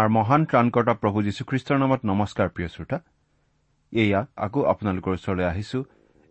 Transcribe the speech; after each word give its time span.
আমাৰ 0.00 0.12
মহান 0.16 0.42
ত্ৰাণকৰ্তা 0.50 0.92
প্ৰভু 1.00 1.18
যীশুখ্ৰীষ্টৰ 1.26 1.78
নামত 1.82 2.00
নমস্কাৰ 2.10 2.48
প্ৰিয় 2.54 2.68
শ্ৰোতা। 2.74 2.98
এয়া 3.92 4.20
আকৌ 4.44 4.60
আপোনালোকৰ 4.72 5.12
ওচৰলৈ 5.16 5.44
আহিছো 5.52 5.78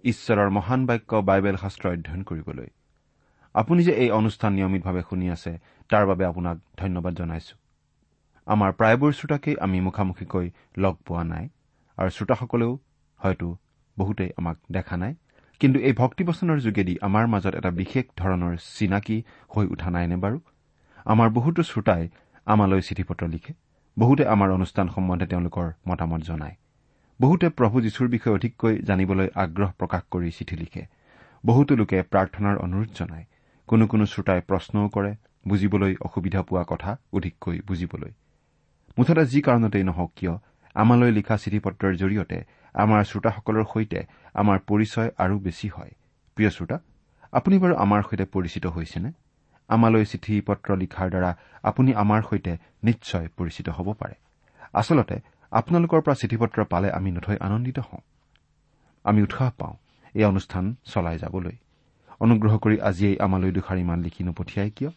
ঈশ্বৰৰ 0.03 0.49
মহান 0.57 0.81
বাক্য 0.89 1.11
বাইবেল 1.29 1.55
শাস্ত্ৰ 1.63 1.85
অধ্যয়ন 1.93 2.21
কৰিবলৈ। 2.29 2.69
আপুনি 3.55 3.81
যে 3.87 3.93
এই 4.03 4.09
অনুষ্ঠান 4.19 4.51
নিয়মিতভাৱে 4.57 5.01
শুনি 5.09 5.27
আছে 5.35 5.51
তাৰ 5.89 6.03
বাবে 6.09 6.23
আপোনাক 6.31 6.57
ধন্যবাদ 6.81 7.13
জনাইছো। 7.19 7.55
আমাৰ 8.47 8.69
প্ৰায়বোৰ 8.79 9.11
শ্ৰোতাকেই 9.19 9.55
আমি 9.65 9.77
মুখামুখিকৈ 9.87 10.47
লগ 10.83 10.95
পোৱা 11.07 11.23
নাই 11.33 11.45
আৰু 11.97 12.09
শ্ৰোতাসকলেও 12.15 12.71
হয়তো 13.21 13.47
বহুতেই 13.97 14.29
আমাক 14.39 14.57
দেখা 14.75 14.95
নাই। 15.03 15.13
কিন্তু 15.61 15.77
এই 15.87 15.93
ভক্তিবচনৰ 16.01 16.57
যোগেদি 16.65 16.93
আমাৰ 17.07 17.25
মাজত 17.33 17.53
এটা 17.59 17.71
বিশেষ 17.81 18.05
ধৰণৰ 18.21 18.53
চিনাকি 18.77 19.17
হৈ 19.53 19.65
উঠা 19.73 19.89
নাইনে 19.95 20.17
বাৰু? 20.23 20.37
আমাৰ 21.11 21.27
বহুতো 21.37 21.61
শ্ৰোতাই 21.71 22.03
আমালৈ 22.49 22.81
চিঠি 22.81 23.03
পত্ৰ 23.03 23.27
লিখে। 23.27 23.53
বহুতে 23.97 24.23
আমাৰ 24.25 24.49
অনুষ্ঠান 24.51 24.87
সম্বন্ধে 24.89 25.25
তেওঁলোকৰ 25.25 25.67
মতামত 25.87 26.21
জনায়। 26.21 26.55
বহুতে 27.21 27.49
প্ৰভু 27.49 27.81
যীশুৰ 27.81 28.07
বিষয়ে 28.07 28.33
অধিককৈ 28.33 28.73
জানিবলৈ 28.81 29.27
আগ্ৰহ 29.35 29.69
প্ৰকাশ 29.71 30.01
কৰি 30.11 30.31
চিঠি 30.31 30.55
লিখে। 30.55 30.83
বহুতো 31.45 31.75
লোকে 31.75 32.01
প্ৰাৰ্থনাৰ 32.01 32.55
অনুৰোধ 32.57 32.89
জনায়। 32.95 33.25
কোনো 33.67 33.87
কোনো 33.87 34.05
শ্ৰোতাই 34.05 34.41
প্ৰশ্নও 34.41 34.89
কৰে 34.89 35.11
বুজিবলৈ 35.47 35.95
অসুবিধা 36.01 36.41
পোৱা 36.41 36.63
কথা 36.67 36.97
অধিককৈ 37.13 37.57
বুজিবলৈ। 37.67 38.11
মুঠতে 38.97 39.25
যি 39.25 39.39
কাৰণতেই 39.41 39.83
নহওক 39.83 40.11
কিয় 40.15 40.33
আমালৈ 40.75 41.11
লিখা 41.11 41.35
চিঠি 41.37 41.59
পত্ৰৰ 41.59 41.93
জৰিয়তে 41.95 42.37
আমাৰ 42.73 43.03
শ্ৰোতাসকলৰ 43.03 43.65
সৈতে 43.73 43.99
আমাৰ 44.33 44.57
পৰিচয় 44.67 45.09
আৰু 45.17 45.39
বেছি 45.39 45.67
হয়। 45.67 45.91
প্ৰিয় 46.35 46.49
শ্ৰোতা 46.49 46.77
আপুনি 47.31 47.55
বাৰু 47.59 47.75
আমাৰ 47.75 48.01
সৈতে 48.01 48.25
পৰিচিত 48.25 48.65
হৈছেনে? 48.67 49.09
আমালৈ 49.69 50.05
চিঠি 50.05 50.41
পত্ৰ 50.41 50.69
লিখাৰ 50.77 51.09
দ্বাৰা 51.09 51.31
আপুনি 51.63 51.93
আমাৰ 51.93 52.21
সৈতে 52.29 52.53
নিশ্চয় 52.83 53.27
পৰিচিত 53.37 53.69
হ'ব 53.69 53.87
পাৰে। 53.93 54.15
আচলতে 54.73 55.15
আপোনালোকৰ 55.51 56.01
পৰা 56.01 56.15
চিঠি 56.15 56.37
পত্ৰ 56.37 56.65
পালে 56.65 56.91
আমি 56.91 57.11
নথৈ 57.11 57.37
আনন্দিত 57.39 57.79
হওঁ। 57.79 58.01
আমি 59.05 59.19
উৎসাহ 59.21 59.49
পাওঁ 59.57 59.75
এই 60.15 60.23
অনুষ্ঠান 60.23 60.75
চলাই 60.85 61.17
যাবলৈ। 61.17 61.55
অনুগ্ৰহ 62.19 62.53
কৰি 62.57 62.77
আজিয়েই 62.79 63.17
আমালৈ 63.19 63.51
দুষাৰিমান 63.51 63.99
লিখি 64.01 64.23
নপঠিয়াই 64.23 64.71
কিয়? 64.71 64.91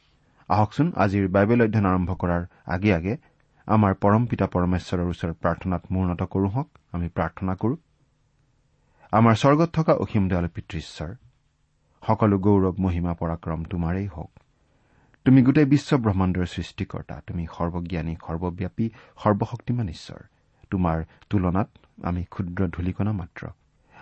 আহকচোন 0.48 0.92
আজিৰ 0.96 1.28
বাইবেল 1.28 1.60
অধ্যয়ন 1.62 1.86
আৰম্ভ 1.86 2.10
কৰাৰ 2.12 2.42
আগে 2.66 2.90
আগে। 2.94 3.14
আমাৰ 3.66 3.92
পৰম 3.94 4.22
পিতা 4.26 4.46
পৰমেশ্বৰৰ 4.46 5.08
ওচৰত 5.12 5.36
প্ৰাৰ্থনাত 5.42 5.82
মূৰ্ণত 5.90 6.22
কৰো 6.22 6.48
হওক 6.48 6.68
আমি 6.92 7.08
প্ৰাৰ্থনা 7.08 7.54
কৰো। 7.54 7.76
আমাৰ 9.12 9.34
স্বৰ্গত 9.34 9.70
থকা 9.72 9.92
অসীম 9.94 10.28
দয়াল 10.28 10.48
পিতৃশ্বৰ 10.48 11.10
সকলো 12.02 12.36
গৌৰৱ 12.38 12.74
মহিমা 12.78 13.12
পৰাক্ৰম 13.14 13.60
তোমাৰেই 13.64 14.06
হওক। 14.06 14.41
তুমি 15.24 15.42
গোটেই 15.42 15.64
বিশ্ব 15.64 15.96
ব্ৰহ্মাণ্ডৰ 15.96 16.46
সৃষ্টিকৰ্তা 16.46 17.22
তুমি 17.26 17.46
সৰ্বজ্ঞানী 17.58 18.16
সৰ্বব্যাপী 18.28 18.90
সৰ্বশক্তিমান 19.16 19.88
ঈশ্বৰ। 19.88 20.20
তোমাৰ 20.70 21.04
তুলনাত 21.30 21.68
আমি 22.02 22.24
ক্ষুদ্ৰ 22.24 22.68
ধূলিকণা 22.68 23.12
মাত্ৰ। 23.12 23.46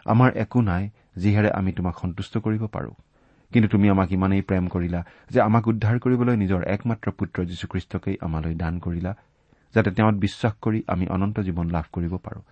আমাৰ 0.05 0.37
একো 0.37 0.61
নাই 0.61 0.91
যিহেৰে 1.17 1.51
আমি 1.51 1.73
তোমাক 1.73 1.99
সন্তুষ্ট 1.99 2.39
কৰিব 2.39 2.67
পাৰো। 2.67 2.95
কিন্তু 3.53 3.69
তুমি 3.69 3.89
আমাক 3.89 4.13
ইমানেই 4.13 4.43
প্ৰেম 4.43 4.69
কৰিলা 4.69 5.05
যে 5.31 5.41
আমাক 5.41 5.67
উদ্ধাৰ 5.67 5.99
কৰিবলৈ 5.99 6.37
নিজৰ 6.37 6.63
একমাত্ৰ 6.65 7.11
পুত্ৰ 7.11 7.45
যীশুখ্ৰীষ্টকেই 7.45 8.17
আমালৈ 8.21 8.55
দান 8.55 8.79
কৰিলা 8.79 9.15
যাতে 9.75 9.91
তেওঁত 9.91 10.15
বিশ্বাস 10.15 10.53
কৰি 10.63 10.83
আমি 10.87 11.07
অনন্ত 11.09 11.41
জীৱন 11.41 11.71
লাভ 11.71 11.85
কৰিব 11.93 12.17
পাৰো। 12.17 12.43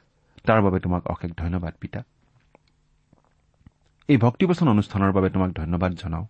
তাৰ 0.44 0.62
বাবে 0.62 0.81
তোমাক 0.81 1.06
অশেষ 1.06 1.31
ধন্যবাদ 1.37 1.75
পিতা। 1.81 2.03
এই 4.09 4.17
ভক্তিবচন 4.17 4.69
অনুষ্ঠানৰ 4.69 5.12
বাবে 5.12 5.31
তোমাক 5.31 5.50
ধন্যবাদ 5.50 5.93
জনাওঁ। 5.93 6.26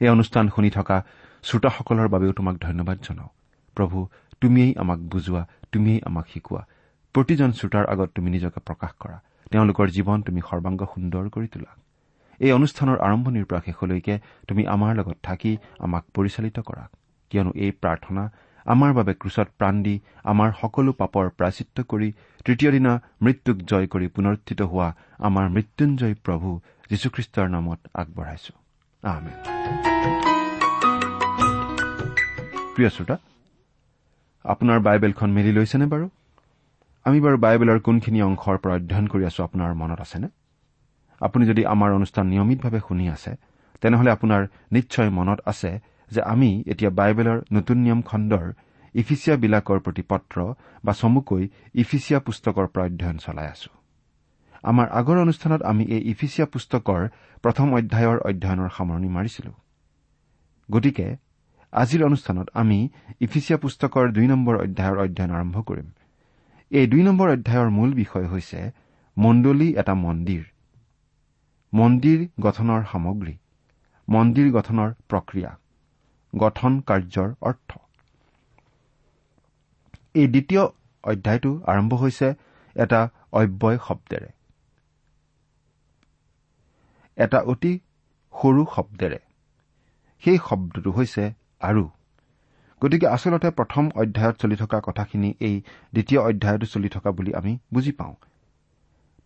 এই 0.00 0.08
অনুষ্ঠান 0.08 0.48
শুনি 0.48 0.70
থকা 0.70 1.04
শ্ৰোতাসকলৰ 1.42 2.08
বাবেও 2.14 2.32
তোমাক 2.38 2.56
ধন্যবাদ 2.66 2.98
জনাওঁ। 3.06 3.30
প্ৰভু 3.76 3.98
তুমিয়েই 4.40 4.72
আমাক 4.82 4.98
বুজোৱা 5.12 5.42
তুমিয়েই 5.72 6.00
আমাক 6.08 6.26
শিকোৱা। 6.32 6.62
প্ৰতিজন 7.14 7.50
শ্ৰোতাৰ 7.58 7.84
আগত 7.92 8.08
তুমি 8.16 8.28
নিজকে 8.30 8.60
প্ৰকাশ 8.68 8.92
কৰা। 9.02 9.18
তেওঁলোকৰ 9.52 9.86
জীৱন 9.96 10.18
তুমি 10.26 10.40
সৰ্বাংগ 10.48 10.80
সুন্দৰ 10.94 11.24
কৰি 11.34 11.48
তোলা। 11.52 11.72
এই 12.40 12.52
অনুষ্ঠানৰ 12.58 12.98
আৰম্ভণিৰ 13.06 13.44
পৰা 13.44 13.60
শেষলৈকে 13.66 14.14
তুমি 14.48 14.62
আমাৰ 14.74 14.92
লগত 14.98 15.16
থাকি 15.22 15.52
আমাক 15.78 16.04
পৰিচালিত 16.14 16.56
কৰা। 16.68 16.84
কিয়নো 17.30 17.52
এই 17.64 17.70
প্ৰাৰ্থনা 17.82 18.22
আমাৰ 18.66 18.90
বাবে 18.92 19.12
ক্ৰুচত 19.20 19.48
প্ৰাণ 19.58 19.74
দি 19.82 19.94
আমাৰ 20.32 20.50
সকলো 20.60 20.90
পাপৰ 20.92 21.24
প্ৰাচিত্য 21.38 21.76
কৰি 21.90 22.08
তৃতীয় 22.44 22.70
দিনা 22.70 22.92
মৃত্যুক 23.22 23.56
জয় 23.70 23.86
কৰি 23.86 24.06
পুনৰুত্থিত 24.16 24.60
হোৱা 24.62 24.88
আমাৰ 25.28 25.46
মৃত্যুঞ্জয় 25.56 26.14
প্ৰভু 26.26 26.48
যীশুখ্ৰীষ্টৰ 26.90 27.46
নামত 27.54 27.80
আগবঢ়াইছো। 27.94 28.52
প্ৰিয় 32.74 32.90
শ্ৰোতা 32.96 33.16
আপোনাৰ 34.44 34.78
বাইবেলখন 34.86 35.30
মেলি 35.36 35.52
লৈছেনে 35.58 35.86
বাৰু? 35.92 36.06
আমি 37.06 37.18
বাৰু 37.24 37.36
বাইবেলৰ 37.44 37.78
কোনখিনি 37.86 38.20
অংশৰ 38.28 38.56
পৰা 38.62 38.74
অধ্যয়ন 38.78 39.06
কৰি 39.12 39.24
আছো 39.30 39.40
আপোনাৰ 39.48 39.72
মনত 39.80 40.00
আছেনে? 40.04 40.28
আপুনি 41.20 41.44
যদি 41.50 41.62
আমাৰ 41.74 41.90
অনুষ্ঠান 41.98 42.24
নিয়মিতভাৱে 42.32 42.80
শুনি 42.88 43.04
আছে 43.16 43.32
তেনেহলে 43.80 44.10
আপোনাৰ 44.16 44.42
নিশ্চয় 44.76 45.10
মনত 45.18 45.38
আছে 45.50 45.70
যে 46.10 46.20
আমি 46.32 46.50
এতিয়া 46.72 46.90
বাইবেলৰ 47.00 47.38
নতুন 47.56 47.76
নিয়ম 47.84 48.00
খণ্ডৰ 48.08 48.46
ইফিচিয়াবিলাকৰ 48.94 49.78
প্ৰতি 49.84 50.02
পত্ৰ 50.12 50.36
বা 50.84 50.92
চমুকৈ 51.00 51.42
ইফিচিয়া 51.82 52.18
পুস্তকৰ 52.26 52.66
পৰা 52.72 52.84
অধ্যয়ন 52.88 53.18
চলাই 53.24 53.48
আছো। 53.54 53.70
আমাৰ 54.70 54.86
আগৰ 54.98 55.16
অনুষ্ঠানত 55.24 55.60
আমি 55.70 55.84
এই 55.94 56.02
ইফিচিয়া 56.12 56.46
পুস্তকৰ 56.52 57.00
প্ৰথম 57.44 57.66
অধ্যায়ৰ 57.78 58.18
অধ্যয়নৰ 58.28 58.68
সামৰণি 58.76 59.08
মাৰিছিলো। 59.16 59.52
গতিকে 60.68 61.06
আজিৰ 61.72 62.04
অনুষ্ঠানত 62.04 62.48
আমি 62.54 62.78
ইফিচিয়া 63.20 63.58
পুস্তকৰ 63.58 64.12
দুই 64.12 64.26
নম্বৰ 64.26 64.54
অধ্যায়ৰ 64.56 64.98
অধ্যয়ন 64.98 65.30
আৰম্ভ 65.30 65.56
কৰিম। 65.62 65.88
এই 66.70 66.86
দুই 66.86 67.02
নম্বৰ 67.02 67.28
অধ্যায়ৰ 67.30 67.70
মূল 67.70 67.90
বিষয় 67.94 68.26
হৈছে 68.26 68.60
মণ্ডলী 69.16 69.68
এটা 69.74 69.94
মন্দিৰ। 69.94 70.44
মন্দিৰ 71.72 72.20
গঠনৰ 72.40 72.80
সামগ্ৰী। 72.92 73.34
মন্দিৰ 74.08 74.48
গঠনৰ 74.52 74.90
প্ৰক্ৰিয়া। 75.08 75.50
গঠন 76.32 76.72
কাৰ্যৰ 76.80 77.28
অৰ্থ। 77.40 77.70
এই 80.14 80.26
দ্বিতীয় 80.26 80.62
অধ্যায়টো 81.04 81.50
আৰম্ভ 81.66 81.94
হৈছে 81.94 82.34
এটা 82.76 83.00
অব্যয় 83.32 83.78
শব্দেৰে। 83.88 84.30
এটা 87.16 87.38
অতি 87.40 87.72
সৰু 88.32 88.62
শব্দেৰে। 88.74 89.18
সেই 90.22 90.38
শব্দটো 90.48 90.90
হৈছে 90.90 91.41
আৰু। 91.62 91.84
গতিকে 92.82 93.06
আচলতে 93.06 93.48
প্ৰথম 93.50 93.90
অধ্যায়ত 93.94 94.36
চলি 94.36 94.56
থকা 94.56 94.80
কথাখিনি 94.80 95.34
এই 95.40 95.56
দ্বিতীয় 95.92 96.20
অধ্যায়তো 96.20 96.66
চলি 96.66 96.88
থকা 96.88 97.10
বুলি 97.10 97.34
আমি 97.34 97.58
বুজি 97.74 97.92
পাওঁ। 97.92 98.14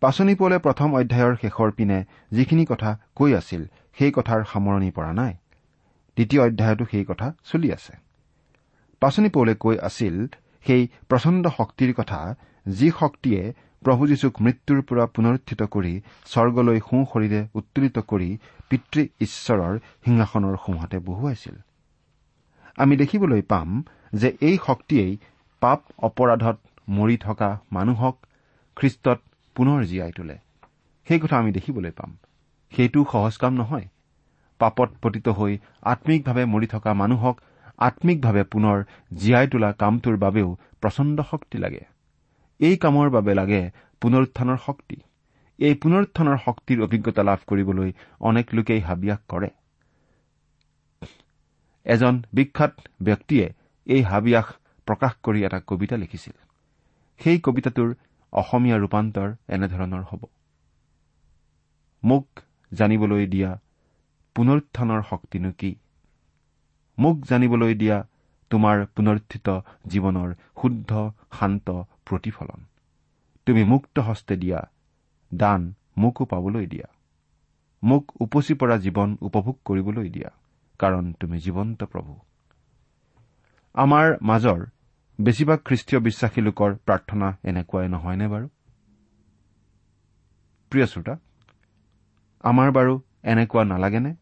পাচনি 0.01 0.35
পলে 0.35 0.57
প্ৰথম 0.57 0.89
অধ্যায়ৰ 0.93 1.35
শেষৰ 1.41 1.71
পিনে 1.71 1.99
যিখিনি 2.31 2.65
কথা 2.65 2.89
কৈ 3.15 3.31
আছিল 3.33 3.61
সেই 3.97 4.11
কথাৰ 4.11 4.43
সামৰণি 4.43 4.91
পৰা 4.91 5.13
নাই। 5.13 5.33
দ্বিতীয় 6.17 6.41
অধ্যায়তো 6.47 6.85
সেই 6.85 7.05
কথা 7.05 7.27
চলি 7.43 7.71
আছে। 7.71 7.93
পাচনি 9.01 9.29
পৌলে 9.29 9.53
কৈ 9.55 9.77
আছিল 9.77 10.15
সেই 10.65 10.87
প্ৰচণ্ড 11.09 11.43
শক্তিৰ 11.57 11.93
কথা 11.93 12.19
যি 12.67 12.91
শক্তিয়ে 12.99 13.53
প্ৰভু 13.85 14.07
যীশুক 14.07 14.33
মৃত্যুৰ 14.41 14.79
পৰা 14.81 15.05
পুনৰুত্থিত 15.05 15.61
কৰি 15.63 15.93
স্বৰ্গলৈ 16.25 16.79
সোঁ 16.79 17.01
শৰীৰে 17.13 17.41
উত্তোলিত 17.53 17.97
কৰি 17.99 18.29
পিতৃ 18.69 19.01
ঈশ্বৰৰ 19.21 19.73
সিংহাসনৰ 20.05 20.55
সোঁহাতে 20.65 20.97
বহুৱাইছিল। 20.99 21.55
আমি 22.77 22.97
দেখিবলৈ 22.97 23.41
পাম 23.41 23.83
যে 24.13 24.37
এই 24.41 24.57
শক্তিয়েই 24.65 25.17
পাপ 25.61 25.79
অপৰাধত 25.97 26.57
মৰি 26.89 27.17
থকা 27.17 27.49
মানুহক 27.71 28.15
খ্ৰীষ্টত 28.77 29.19
পুনৰ 29.55 29.79
জীয়াই 29.83 30.11
তোলে। 30.11 30.37
সেই 31.07 31.19
কথা 31.19 31.37
আমি 31.37 31.51
দেখিবলৈ 31.51 31.91
পাম। 31.91 32.17
সেইটো 32.71 33.05
সহজ 33.11 33.37
কাম 33.37 33.53
নহয়। 33.53 33.87
পাপত 34.59 34.89
পতিত 35.01 35.27
হৈ 35.29 35.57
আম্মিকভাৱে 35.81 36.45
মৰি 36.45 36.67
থকা 36.67 36.93
মানুহক 36.93 37.35
আম্মিকভাৱে 37.77 38.43
পুনৰ 38.43 38.77
জীয়াই 39.17 39.47
তোলা 39.47 39.71
কামটোৰ 39.71 40.17
বাবেও 40.17 40.57
প্ৰচণ্ড 40.81 41.17
শক্তি 41.31 41.57
লাগে। 41.57 41.83
এই 42.59 42.75
কামৰ 42.77 43.09
বাবে 43.09 43.33
লাগে 43.33 43.61
পুনৰুত্থানৰ 44.01 44.57
শক্তি। 44.65 44.97
এই 45.59 45.73
পুনৰুত্থানৰ 45.73 46.37
শক্তিৰ 46.45 46.81
অভিজ্ঞতা 46.81 47.23
লাভ 47.23 47.39
কৰিবলৈ 47.47 47.89
অনেক 48.19 48.45
লোকেই 48.53 48.81
হাবিয়াস 48.81 49.19
কৰে। 49.29 49.49
এজন 51.87 52.23
বিখ্যাত 52.33 52.73
ব্যক্তিয়ে 53.01 53.45
এই 53.87 54.01
হাবিয়াস 54.03 54.47
প্ৰকাশ 54.87 55.13
কৰি 55.23 55.39
এটা 55.45 55.59
কবিতা 55.67 55.95
লিখিছিল। 55.97 56.35
সেই 57.19 57.39
কবিতাটোৰ 57.39 57.89
অসমীয়া 58.33 58.77
ৰূপান্তৰ 58.77 59.29
এনেধৰণৰ 59.49 60.03
হ'ব। 60.09 60.21
মোক 62.03 62.27
জানিবলৈ 62.71 63.25
দিয়া 63.27 63.51
পুনৰুত্থানৰ 64.35 65.01
শক্তিনো 65.09 65.51
কি? 65.51 65.71
মোক 66.97 67.17
জানিবলৈ 67.29 67.73
দিয়া 67.73 67.97
তোমাৰ 68.51 68.85
পুনৰুত্থিত 68.95 69.47
জীৱনৰ 69.87 70.29
শুদ্ধ 70.61 70.91
শান্ত 71.39 71.67
প্ৰতিফলন। 72.05 72.59
তুমি 73.45 73.63
মুক্ত 73.63 73.99
হস্তে 73.99 74.35
দিয়া 74.35 74.59
দান 75.31 75.61
মোকো 75.97 76.25
পাবলৈ 76.25 76.65
দিয়া। 76.65 76.87
মোক 77.83 78.03
উপচি 78.19 78.53
পৰা 78.53 78.77
জীৱন 78.77 79.17
উপভোগ 79.21 79.55
কৰিবলৈ 79.65 80.09
দিয়া। 80.09 80.29
কাৰণ 80.79 81.13
তুমি 81.13 81.37
জীৱন্ত 81.37 81.83
প্ৰভু। 81.83 82.13
আমাৰ 83.75 84.17
মাজৰ 84.21 84.59
বেছিভাগ 85.19 85.59
খ্ৰীষ্টীয় 85.65 85.99
বিশ্বাসী 86.01 86.41
লোকৰ 86.41 86.75
প্ৰাৰ্থনা 86.85 87.27
এনেকুৱাই 87.43 87.87
নহয়নে 87.87 88.27
বাৰু? 88.27 88.47
প্ৰিয় 90.71 90.85
শ্ৰোতা 90.85 91.13
আমাৰ 92.43 92.71
বাৰু 92.71 92.93
এনেকুৱা 93.23 93.63
নালাগেনে 93.63 94.15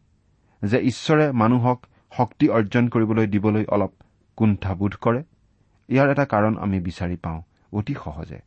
যে 0.62 0.78
ঈশ্বৰে 0.80 1.32
মানুহক 1.32 1.78
শক্তি 2.16 2.48
অৰ্জন 2.48 2.88
কৰিবলৈ 2.88 3.26
দিবলৈ 3.26 3.64
অলপ 3.68 3.92
কুণ্ঠাবোধ 4.36 4.94
কৰে? 5.00 5.22
ইয়াৰ 5.88 6.10
এটা 6.10 6.24
কাৰণ 6.24 6.58
আমি 6.58 6.80
বিচাৰি 6.80 7.16
পাওঁ 7.16 7.42
অতি 7.72 7.94
সহজে। 7.94 8.40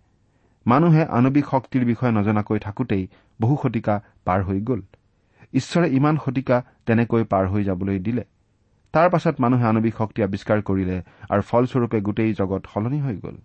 মানুহে 0.66 1.04
আণৱিক 1.06 1.46
শক্তিৰ 1.46 1.86
বিষয়ে 1.86 2.12
নজনাকৈ 2.12 2.60
থাকোতেই 2.60 3.08
বহু 3.42 3.58
শতিকা 3.64 3.96
পাৰ 4.26 4.44
হৈ 4.44 4.60
গ'ল। 4.62 4.82
ঈশ্বৰে 5.54 5.88
ইমান 5.90 6.16
শতিকা 6.26 6.58
তেনেকৈ 6.86 7.24
পাৰ 7.24 7.46
হৈ 7.48 7.64
যাবলৈ 7.64 8.00
দিলে। 8.00 8.24
তাৰ 8.94 9.08
পাছত 9.10 9.36
মানুহে 9.40 9.66
আণৱিক 9.66 9.94
শক্তি 9.98 10.20
আৱিষ্কাৰ 10.24 10.60
কৰিলে 10.62 10.98
আৰু 11.30 11.42
ফলস্বৰূপে 11.42 12.00
গোটেই 12.02 12.34
জগত 12.34 12.64
সলনি 12.74 13.00
হৈ 13.00 13.16
গ'ল। 13.16 13.38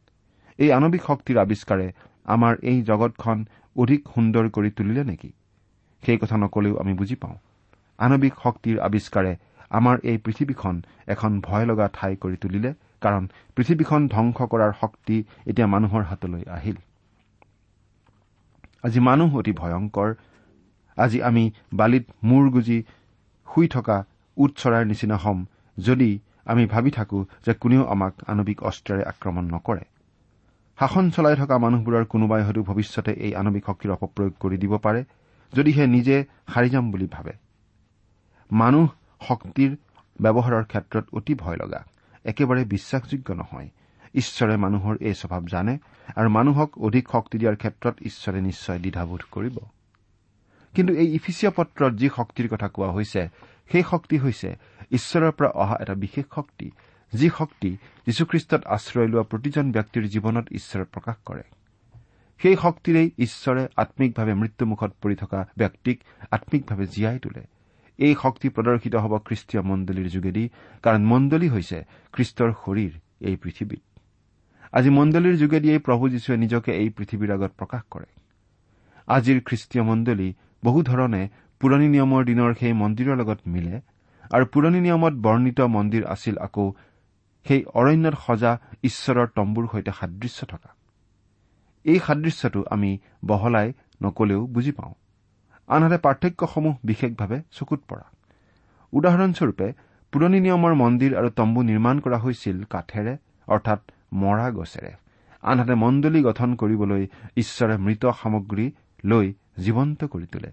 এই 0.58 0.70
আণৱিক 0.73 1.02
শক্তিৰ 1.02 1.37
আৱিষ্কাৰে 1.38 1.87
আমাৰ 2.25 2.54
এই 2.62 2.78
জগতখন 2.82 3.38
অধিক 3.76 4.00
সুন্দৰ 4.14 4.44
কৰি 4.49 4.70
তুলিলে 4.70 5.04
নেকি? 5.04 5.30
সেই 6.02 6.18
কথা 6.18 6.37
নকলেও 6.37 6.75
আমি 6.78 6.92
বুজি 6.94 7.14
পাওঁ। 7.14 7.37
আণৱিক 7.99 8.34
শক্তিৰ 8.42 8.76
আৱিষ্কাৰে 8.78 9.32
আমাৰ 9.70 9.96
এই 10.02 10.18
পৃথিৱীখন 10.18 10.75
এখন 11.06 11.40
ভয় 11.40 11.66
লগা 11.66 11.87
ঠাই 11.92 12.16
কৰি 12.16 12.37
তুলিলে 12.37 12.70
কাৰণ 13.00 13.25
পৃথিৱীখন 13.56 14.08
ধ্বংস 14.08 14.38
কৰাৰ 14.52 14.73
শক্তি 14.80 15.16
এতিয়া 15.46 15.66
মানুহৰ 15.66 16.02
হাতলৈ 16.02 16.42
আহিল। 16.49 16.76
আজি 18.82 19.00
মানুহ 19.00 19.30
অতি 19.38 19.52
ভয়ংকৰ 19.52 20.08
আজি 20.96 21.18
আমি 21.22 21.44
বালিত 21.72 22.04
মূৰ 22.24 22.44
গুজি 22.50 22.78
শুই 23.46 23.66
থকা 23.68 23.96
উট 24.36 24.50
চৰাইৰ 24.60 24.84
নিচিনা 24.86 25.16
হ'ম 25.16 25.38
যদি 25.76 26.10
আমি 26.44 26.64
ভাবি 26.66 26.90
থাকো 26.90 27.18
যে 27.46 27.52
কোনেও 27.54 27.82
আমাক 27.86 28.14
আণৱিক 28.26 28.58
অস্ত্ৰেৰে 28.62 29.04
আক্ৰমণ 29.12 29.44
নকৰে। 29.54 29.84
শাসন 30.78 31.04
চলাই 31.10 31.36
থকা 31.36 31.56
মানুহবোৰৰ 31.58 32.04
কোনোবাই 32.04 32.42
হয়তো 32.42 32.62
ভৱিষ্যতে 32.62 33.12
এই 33.26 33.32
আণৱিক 33.34 33.64
শক্তিৰ 33.66 33.90
অপপ্ৰয়োগ 33.96 34.32
কৰি 34.40 34.56
দিব 34.62 34.72
পাৰে 34.78 35.00
যদিহে 35.52 35.84
নিজে 35.86 36.16
সাৰি 36.52 36.68
যাম 36.70 36.84
বুলি 36.90 37.06
ভাবে। 37.06 37.32
মানুহ 38.50 38.86
শক্তিৰ 39.28 39.70
ব্যৱহাৰৰ 40.20 40.64
ক্ষেত্ৰত 40.64 41.04
অতি 41.12 41.34
ভয় 41.34 41.56
লগা 41.56 41.80
একেবাৰে 42.24 42.62
বিশ্বাসযোগ্য 42.64 43.28
নহয়। 43.40 43.68
ঈশ্বৰে 44.14 44.56
মানুহৰ 44.56 44.94
এই 45.00 45.14
স্বভাৱ 45.14 45.42
জানে 45.54 45.74
আৰু 46.16 46.28
মানুহক 46.28 46.70
অধিক 46.78 47.04
শক্তি 47.12 47.36
দিয়াৰ 47.38 47.56
ক্ষেত্ৰত 47.56 47.94
ঈশ্বৰে 48.08 48.40
নিশ্চয় 48.40 48.78
দ্বিধাবোধ 48.78 49.22
কৰিব। 49.30 49.56
কিন্তু 50.75 50.93
এই 50.95 51.09
ইফিচিয়া 51.14 51.50
পত্ৰত 51.57 51.93
যি 51.95 52.09
শক্তিৰ 52.16 52.49
কথা 52.49 52.69
কোৱা 52.69 52.90
হৈছে 52.93 53.23
সেই 53.73 53.85
শক্তি 53.90 54.16
হৈছে 54.19 54.49
ঈশ্বৰৰ 54.93 55.33
পৰা 55.33 55.50
অহা 55.62 55.76
এটা 55.81 55.95
বিশেষ 55.95 56.26
শক্তি 56.35 56.71
যি 57.12 57.28
শক্তি 57.38 57.71
যীশুখ্ৰীষ্টত 58.07 58.62
আশ্ৰয় 58.66 59.09
লোৱা 59.09 59.25
প্ৰতিজন 59.31 59.66
ব্যক্তিৰ 59.73 60.04
জীৱনত 60.04 60.47
ঈশ্বৰে 60.52 60.85
প্ৰকাশ 60.85 61.16
কৰে। 61.25 61.45
সেই 62.40 62.57
শক্তিৰেই 62.57 63.09
ঈশ্বৰে 63.19 63.62
আম্মিকভাৱে 63.76 64.35
মৃত্যুমুখত 64.35 64.90
পৰি 65.02 65.14
থকা 65.14 65.40
ব্যক্তিক 65.59 65.97
আম্মিকভাৱে 66.31 66.87
জীয়াই 66.87 67.19
তোলে। 67.19 67.43
এই 67.99 68.14
শক্তি 68.23 68.49
প্ৰদৰ্শিত 68.49 68.95
হ'ব 68.97 69.12
খ্ৰীষ্টীয় 69.19 69.62
মণ্ডলীৰ 69.62 70.09
যোগেদি 70.09 70.45
কাৰণ 70.83 71.02
মণ্ডলী 71.04 71.49
হৈছে 71.49 71.78
খ্ৰীষ্টৰ 72.12 72.50
শৰীৰ 72.62 72.93
এই 73.21 73.37
পৃথিৱীত। 73.37 73.83
আজি 74.73 74.90
মণ্ডলীৰ 74.90 75.37
যোগেদিয়েই 75.37 75.78
প্ৰভু 75.78 76.04
যীশুৱে 76.09 76.37
নিজকে 76.37 76.71
এই 76.73 76.88
পৃথিৱীৰ 76.88 77.31
আগত 77.33 77.52
প্ৰকাশ 77.59 77.83
কৰে। 77.90 78.09
আজিৰ 79.09 79.38
খ্ৰীষ্টীয় 79.40 79.85
মণ্ডলী 79.85 80.28
বহু 80.64 80.80
ধৰণে 80.83 81.23
পুৰণি 81.61 81.88
নিয়মৰ 81.88 82.23
দিনৰ 82.25 82.50
সেই 82.61 82.73
মন্দিৰৰ 82.73 83.16
লগত 83.16 83.40
মিলে 83.47 83.75
আৰু 84.33 84.44
পুৰণি 84.52 84.80
নিয়মত 84.80 85.14
বৰ্ণিত 85.26 85.61
মন্দিৰ 85.76 86.04
আছিল 86.14 86.35
আকৌ 86.47 86.66
সেই 87.47 87.61
অৰণ্যত 87.75 88.14
সজা 88.26 88.52
ঈশ্বৰৰ 88.83 89.26
তম্বুৰ 89.37 89.64
সৈতে 89.73 89.92
সাদৃশ্য 90.00 90.47
থকা। 90.47 90.71
এই 91.85 91.99
সাদৃশ্যটো 92.06 92.61
আমি 92.71 92.90
বহলাই 93.25 93.68
নকলেও 94.02 94.40
বুজি 94.47 94.73
পাওঁ। 94.73 94.94
আনহাতে 95.68 95.99
পাৰ্থক্যসমূহ 95.99 96.75
বিশেষভাৱে 96.85 97.38
চকুত 97.50 97.80
পৰা। 97.88 98.06
উদাহৰণস্বৰূপে 98.92 99.68
পুৰণি 100.12 100.38
নিয়মৰ 100.40 100.73
মন্দিৰ 100.75 101.12
আৰু 101.18 101.28
তম্বু 101.30 101.61
নিৰ্মাণ 101.62 101.97
কৰা 102.00 102.18
হৈছিল 102.18 102.56
কাঠেৰে 102.64 103.14
অৰ্থাৎ 103.49 103.80
মৰা 104.12 104.47
গছেৰে। 104.50 104.92
আনহাতে 105.42 105.75
মণ্ডলী 105.75 106.21
গঠন 106.23 106.50
কৰিবলৈ 106.54 107.02
ঈশ্বৰে 107.37 107.75
মৃত 107.76 108.04
সামগ্ৰী 108.23 108.66
লৈ 109.04 109.26
জীৱন্ত 109.56 110.00
কৰি 110.04 110.26
তোলে 110.26 110.50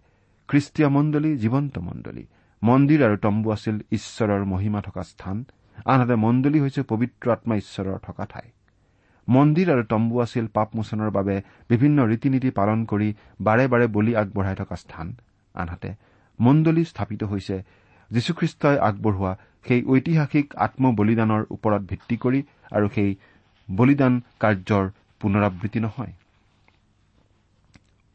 খ্ৰীষ্টীয় 0.49 0.89
মণ্ডলী 0.89 1.31
জীৱন্ত 1.37 1.75
মণ্ডলী। 1.79 2.23
মন্দিৰ 2.63 3.03
আৰু 3.03 3.17
তম্বু 3.17 3.51
আছিল 3.51 3.75
ঈশ্বৰৰ 3.91 4.43
মহিমা 4.45 4.81
থকা 4.81 5.03
স্থান। 5.03 5.37
আনহাতে 5.85 6.15
মণ্ডলী 6.15 6.59
হৈছে 6.59 6.81
পবিত্ৰ 6.83 7.31
আত্মা 7.31 7.55
ঈশ্বৰৰ 7.55 7.97
থকা 7.99 8.25
ঠাই। 8.25 8.47
মন্দিৰ 9.29 9.67
আৰু 9.71 9.83
তম্বু 9.83 10.15
আছিল 10.19 10.45
পাপমোচনৰ 10.47 11.09
বাবে 11.09 11.35
বিভিন্ন 11.69 12.05
ৰীতি 12.05 12.29
নীতি 12.29 12.49
পালন 12.51 12.85
কৰি 12.85 13.13
বাৰে 13.41 13.67
বাৰে 13.67 13.87
বলি 13.87 14.15
আগবঢ়াই 14.15 14.55
থকা 14.55 14.75
স্থান। 14.75 15.07
আনহাতে 15.55 15.89
মণ্ডলী 16.39 16.83
স্থাপিত 16.83 17.23
হৈছে 17.23 17.63
যীশুখ্ৰীষ্টই 18.11 18.77
আগবঢ়োৱা 18.77 19.31
সেই 19.67 19.81
ঐতিহাসিক 19.83 20.47
আত্মবলিদানৰ 20.55 21.41
ওপৰত 21.49 21.81
ভিত্তি 21.81 22.15
কৰি 22.17 22.39
আৰু 22.71 22.87
সেই 22.95 23.15
বলিদান 23.71 24.21
কাৰ্যৰ 24.39 24.85
পুনৰাবৃত্তি 25.19 25.79
নহয়। 25.79 26.13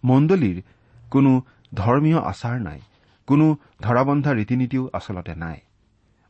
মণ্ডলীৰ 0.05 0.63
কোনো 1.11 1.31
ধৰ্মীয় 1.75 2.19
আচাৰ 2.19 2.57
নাই 2.61 2.81
কোনো 3.29 3.47
ধৰাবন্ধা 3.83 4.31
ৰীতি 4.33 4.55
নীতিও 4.57 4.85
আচলতে 4.93 5.35
নাই। 5.35 5.59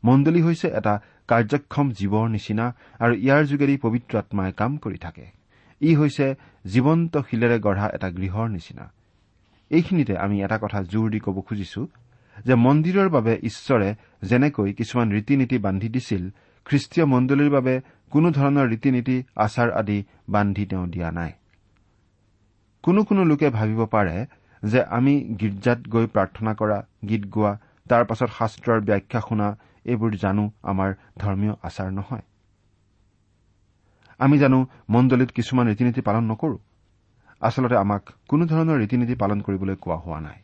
মণ্ডলী 0.04 0.40
হৈছে 0.42 0.68
এটা 0.68 0.94
কাৰ্যক্ষম 1.28 1.86
জীৱৰ 1.90 2.26
নিচিনা 2.28 2.66
আৰু 3.00 3.14
ইয়াৰ 3.14 3.42
যোগেদি 3.46 3.76
পবিত্ৰ 3.76 4.12
আত্মাই 4.18 4.52
কাম 4.52 4.72
কৰি 4.76 4.98
থাকে। 4.98 5.26
ই 5.80 5.90
হৈছে 5.94 6.26
জীৱন্ত 6.64 7.14
শিলেৰে 7.28 7.58
গঢ়া 7.60 7.86
এটা 7.96 8.08
গৃহৰ 8.10 8.48
নিচিনা। 8.48 8.84
এইখিনিতে 9.70 10.14
আমি 10.16 10.36
এটা 10.42 10.56
কথা 10.58 10.78
জোৰ 10.82 11.06
দি 11.10 11.18
ক'ব 11.18 11.36
খুজিছো 11.40 11.82
যে 12.44 12.54
মন্দিৰৰ 12.54 13.08
বাবে 13.08 13.32
ঈশ্বৰে 13.42 13.88
যেনেকৈ 14.22 14.72
কিছুমান 14.72 15.08
ৰীতি 15.12 15.34
নীতি 15.36 15.56
বান্ধি 15.58 15.88
দিছিল 15.88 16.22
খ্ৰীষ্টীয় 16.66 17.06
মণ্ডলীৰ 17.06 17.50
বাবে 17.50 17.74
কোনো 18.10 18.28
ধৰণৰ 18.30 18.66
ৰীতি 18.68 18.90
নীতি 18.90 19.16
আচাৰ 19.36 19.68
আদি 19.70 19.98
বান্ধি 20.28 20.64
তেওঁ 20.66 20.86
দিয়া 20.86 21.10
নাই। 21.10 21.32
কোনো 22.82 23.00
কোনো 23.04 23.22
লোকে 23.24 23.48
ভাবিব 23.50 23.80
পাৰে 23.86 24.16
যে 24.66 24.80
আমি 24.90 25.14
গীৰ্জাত 25.40 25.80
গৈ 25.88 26.06
প্ৰাৰ্থনা 26.14 26.52
কৰা 26.54 26.78
গীত 27.08 27.22
গোৱা 27.34 27.52
তাৰ 27.90 28.02
পাছত 28.04 28.30
শাস্ত্ৰৰ 28.38 28.80
ব্যাখ্যা 28.80 29.20
শুনা 29.20 29.48
এইবোৰ 29.86 30.12
জানো 30.16 30.44
আমাৰ 30.62 30.90
ধৰ্মীয় 31.18 31.54
আচাৰ 31.62 31.90
নহয়। 31.92 32.24
আমি 34.20 34.36
জানো 34.38 34.58
মণ্ডলীত 34.90 35.30
কিছুমান 35.30 35.64
ৰীতি 35.68 35.82
নীতি 35.84 36.00
পালন 36.00 36.24
নকৰো। 36.32 36.56
আচলতে 37.42 37.76
আমাক 37.76 38.02
কোনো 38.28 38.44
ধৰণৰ 38.46 38.76
ৰীতি 38.82 38.96
নীতি 38.96 39.14
পালন 39.14 39.38
কৰিবলৈ 39.40 39.76
কোৱা 39.82 39.96
হোৱা 39.96 40.20
নাই। 40.20 40.38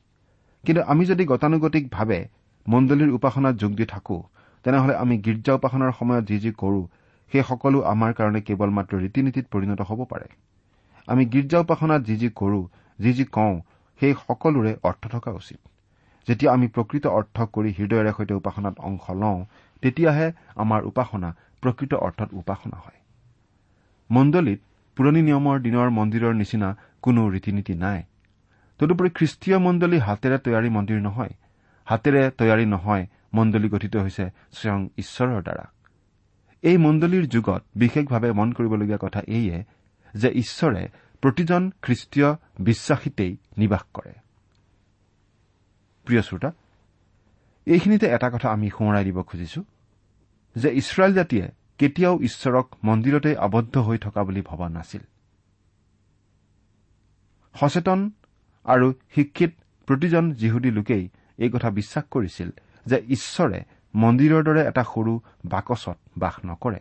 কিন্তু 0.65 0.83
আমি 0.87 1.05
যদি 1.05 1.23
গতানুগতিকভাৱে 1.25 2.21
মণ্ডলীৰ 2.67 3.11
উপাসনাত 3.11 3.55
যোগ 3.57 3.73
দি 3.75 3.85
থাকো 3.85 4.19
তেনেহলে 4.65 4.95
আমি 4.95 5.15
গীৰ্জা 5.19 5.53
উপাসনাৰ 5.55 5.93
সময়ত 5.93 6.25
যি 6.25 6.37
যি 6.39 6.51
কৰো 6.53 6.81
সেই 7.33 7.43
সকলো 7.49 7.79
আমাৰ 7.93 8.11
কাৰণে 8.13 8.41
কেৱল 8.41 8.71
মাত্ৰ 8.71 8.93
ৰীতি 9.05 9.21
নীতিত 9.23 9.47
পৰিণত 9.53 9.81
হ'ব 9.89 10.01
পাৰে। 10.05 10.29
আমি 11.09 11.23
গীৰ্জা 11.27 11.59
উপাসনাত 11.59 12.01
যি 12.03 12.17
যি 12.17 12.29
কৰো 12.41 12.61
যি 12.99 13.13
যি 13.13 13.25
কওঁ 13.37 13.55
সেই 14.03 14.15
সকলোৰে 14.27 14.73
অৰ্থ 14.83 15.09
থকা 15.09 15.31
উচিত। 15.31 15.59
যেতিয়া 16.29 16.53
আমি 16.53 16.67
প্ৰকৃত 16.69 17.07
অৰ্থ 17.07 17.37
কৰি 17.55 17.71
হৃদয়ৰে 17.79 18.13
সৈতে 18.17 18.35
উপাসনাত 18.35 18.75
অংশ 18.79 19.05
লওঁ 19.11 19.45
তেতিয়াহে 19.83 20.33
আমাৰ 20.55 20.81
উপাসনা 20.85 21.37
প্ৰকৃত 21.63 21.95
অৰ্থত 21.95 22.29
উপাসনা 22.33 22.77
হয়। 22.77 22.99
মণ্ডলীত 24.11 24.61
পুৰণি 24.97 25.23
নিয়মৰ 25.23 25.61
দিনৰ 25.61 25.89
মন্দিৰৰ 25.91 26.35
নিচিনা 26.35 26.77
কোনো 27.03 27.29
ৰীতি 27.31 27.53
নীতি 27.53 27.75
নাই। 27.75 28.03
তদুপৰি 28.79 29.11
খ্ৰীষ্টীয় 29.11 29.59
মণ্ডলী 29.59 29.99
হাতেৰে 29.99 30.39
তৈয়াৰী 30.39 30.69
মন্দিৰ 30.69 31.01
নহয়। 31.01 31.33
হাতেৰে 31.85 32.31
তৈয়াৰী 32.39 32.67
নহয় 32.67 33.07
মণ্ডলী 33.35 33.69
গঠিত 33.69 33.97
হৈছে 33.97 34.25
স্বয়ং 34.53 34.89
ঈশ্বৰৰ 34.97 35.43
দ্বাৰা। 35.43 35.65
এই 36.63 36.77
মণ্ডলীৰ 36.77 37.27
যুগত 37.27 37.63
বিশেষভাৱে 37.77 38.33
মন 38.33 38.53
কৰিবলগীয়া 38.53 38.99
কথা 38.99 39.21
এইয়ে 39.27 39.65
যে 40.15 40.29
ঈশ্বৰে 40.29 40.89
প্ৰতিজন 41.23 41.71
খ্ৰীষ্টীয় 41.83 42.29
বিশ্বাসীতেই 42.61 43.37
নিবাস 43.59 43.83
কৰে। 43.95 44.13
প্ৰিয় 46.05 46.23
শ্ৰোতা 46.23 46.53
এইখিনিতে 47.67 48.07
এটা 48.07 48.31
কথা 48.31 48.49
আমি 48.51 48.71
সোঁৱৰাই 48.71 49.05
দিব 49.05 49.23
খুজিছো 49.23 49.65
যে 50.57 50.69
ইছৰাইল 50.75 51.15
জাতিয়ে 51.15 51.49
কেতিয়াও 51.79 52.21
ঈশ্বৰক 52.21 52.67
মন্দিৰতে 52.85 53.37
আবদ্ধ 53.37 53.79
হৈ 53.79 53.99
থকা 53.99 54.25
বুলি 54.25 54.41
ভবা 54.41 54.69
নাছিল। 54.69 55.01
সচেতন 57.61 58.11
আৰু 58.65 58.93
শিক্ষিত 59.15 59.53
প্ৰতিজন 59.87 60.33
যিহুদী 60.33 60.71
লোকেই 60.71 61.09
এই 61.39 61.51
কথা 61.51 61.71
বিশ্বাস 61.71 62.05
কৰিছিল 62.11 62.51
যে 62.87 62.97
ঈশ্বৰে 63.09 63.65
মন্দিৰৰ 63.95 64.43
দৰে 64.45 64.63
এটা 64.69 64.85
সৰু 64.85 65.21
বাকচত 65.45 65.99
বাস 66.19 66.35
নকৰে। 66.47 66.81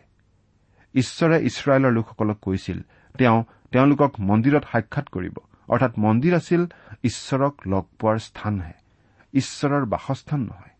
ঈশ্বৰে 0.94 1.36
ইছৰাইলৰ 1.40 1.92
লোকসকলক 1.92 2.38
কৈছিল 2.42 2.82
তেওঁ 3.18 3.44
তেওঁলোকক 3.72 4.12
মন্দিৰত 4.20 4.64
সাক্ষাৎ 4.72 5.06
কৰিব। 5.08 5.36
অৰ্থাৎ 5.68 5.92
মন্দিৰ 5.98 6.34
আছিল 6.34 6.62
ঈশ্বৰক 7.04 7.54
লগ 7.66 7.84
পোৱাৰ 7.98 8.18
স্থানহে। 8.18 8.72
ঈশ্বৰৰ 9.32 9.84
বাসস্থান 9.84 10.40
নহয়। 10.40 10.72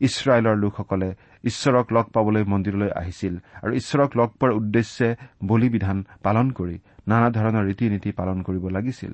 ইছৰাইলৰ 0.00 0.56
লোকসকলে 0.56 1.08
ঈশ্বৰক 1.44 1.92
লগ 1.92 2.06
পাবলৈ 2.14 2.44
মন্দিৰলৈ 2.44 2.90
আহিছিল 2.96 3.34
আৰু 3.64 3.72
ঈশ্বৰক 3.72 4.10
লগ 4.16 4.28
পোৱাৰ 4.30 4.52
উদ্দেশ্যে 4.52 5.08
বলি 5.44 5.68
বিধান 5.68 6.06
পালন 6.22 6.50
কৰি 6.50 6.78
নানা 7.08 7.28
ধৰণৰ 7.30 7.64
ৰীতি 7.64 7.90
নীতি 7.90 8.10
পালন 8.12 8.42
কৰিব 8.42 8.68
লাগিছিল। 8.68 9.12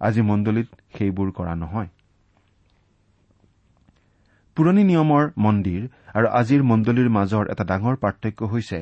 আজি 0.00 0.22
মণ্ডলীত 0.22 0.68
সেইবোৰ 0.98 1.30
কৰা 1.30 1.54
নহয়। 1.54 1.88
পুৰণি 4.56 4.84
নিয়মৰ 4.84 5.24
মন্দিৰ 5.38 5.82
আৰু 6.14 6.26
আজিৰ 6.28 6.62
মণ্ডলীৰ 6.62 7.08
মাজৰ 7.08 7.50
এটা 7.50 7.64
ডাঙৰ 7.64 7.96
পাৰ্থক্য 7.96 8.44
হৈছে 8.44 8.78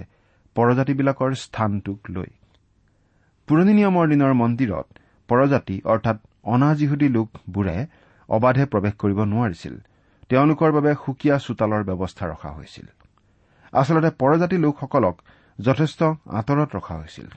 পৰজাতিবিলাকৰ 0.55 1.35
স্থানটোক 1.35 2.01
লৈ। 2.11 2.31
পুৰণি 3.49 3.73
নিয়মৰ 3.75 4.09
দিনৰ 4.09 4.33
মন্দিৰত 4.33 4.87
পৰজাতি 5.29 5.81
অৰ্থাৎ 5.85 6.17
অনাজিহুদী 6.45 7.09
লোকবোৰে 7.09 7.87
অবাধে 8.29 8.65
প্ৰৱেশ 8.65 8.95
কৰিব 8.95 9.19
নোৱাৰিছিল। 9.25 9.75
তেওঁলোকৰ 10.29 10.73
বাবে 10.73 10.95
সুকীয়া 10.95 11.39
চোতালৰ 11.39 11.85
ব্যৱস্থা 11.85 12.27
ৰখা 12.27 12.51
হৈছিল। 12.51 12.87
আচলতে 13.73 14.11
পৰজাতি 14.11 14.57
লোকসকলক 14.57 15.17
যথেষ্ট 15.61 16.03
আঁতৰত 16.29 16.77
ৰখা 16.77 16.95
হৈছিল। 16.97 17.29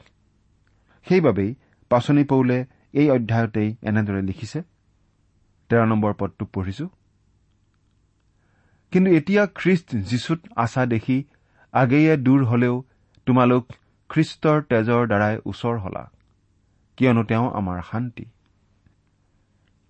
সেইবাবেই 1.10 1.56
পাচনি 1.90 2.24
পৌলে 2.24 2.66
এই 2.94 3.12
অধ্যায়তেই 3.12 3.76
এনেদৰে 3.84 4.22
লিখিছে। 4.22 4.62
তেৰ 5.70 5.86
নম্বৰ 5.86 6.14
পদটো 6.14 6.46
পঢ়িছো। 6.46 6.90
কিন্তু 8.92 9.12
এতিয়া 9.12 9.48
খ্ৰীষ্ট 9.56 9.96
যীশুত 9.96 10.40
আশা 10.56 10.86
দেখি 10.86 11.24
আগেয়ে 11.72 12.18
দূৰ 12.18 12.46
হলেও 12.46 12.84
তোমালোক 13.26 13.66
খ্ৰীষ্টৰ 14.12 14.58
তেজৰ 14.62 15.08
দ্বাৰাই 15.08 15.36
ওচৰ 15.46 15.76
হলা 15.78 16.04
কিয়নো 16.98 17.24
তেওঁ 17.24 17.46
আমাৰ 17.54 17.82
শান্তি। 17.92 18.26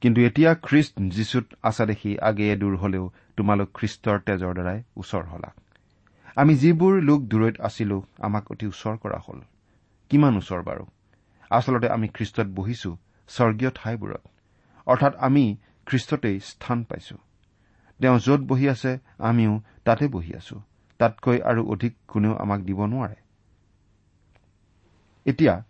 কিন্তু 0.02 0.22
এতিয়া 0.22 0.52
খ্ৰীষ্ট 0.56 0.94
যীশুত 1.10 1.46
আশা 1.64 1.86
দেখি 1.86 2.20
আগেয়ে 2.20 2.56
দূৰ 2.56 2.76
হলেও 2.78 3.06
তোমালোক 3.38 3.70
খ্ৰীষ্টৰ 3.74 4.20
তেজৰ 4.20 4.54
দ্বাৰাই 4.54 4.80
ওচৰ 4.98 5.24
হলা। 5.24 5.50
আমি 6.36 6.54
যিবোৰ 6.56 6.94
লোক 7.02 7.22
দূৰৈত 7.22 7.56
আছিলো 7.62 7.98
আমাক 8.20 8.52
অতি 8.52 8.66
ওচৰ 8.68 8.96
কৰা 8.98 9.20
হল। 9.28 9.40
কিমান 10.12 10.38
ওচৰ 10.38 10.62
বাৰু? 10.64 10.86
আচলতে 11.50 11.88
আমি 11.90 12.08
খ্ৰীষ্টত 12.08 12.48
বহিছো 12.48 12.98
স্বৰ্গীয় 13.30 13.72
ঠাইবোৰত। 13.76 14.24
অৰ্থাৎ 14.88 15.14
আমি 15.18 15.58
খ্ৰীষ্টতেই 15.86 16.40
স্থান 16.40 16.84
পাইছো। 16.84 17.18
তেওঁ 18.00 18.18
য'ত 18.20 18.42
বহি 18.42 18.70
আছে 18.70 19.00
আমিও 19.20 19.54
তাতে 19.84 20.08
বহি 20.08 20.32
আছো। 20.36 20.62
তাতকৈ 21.00 21.38
আৰু 21.42 21.62
অধিক 21.74 21.94
কোনেও 22.08 22.34
আমাক 22.36 22.60
দিব 22.62 22.80
নোৱাৰে। 22.86 23.21
এতিয়া 25.26 25.64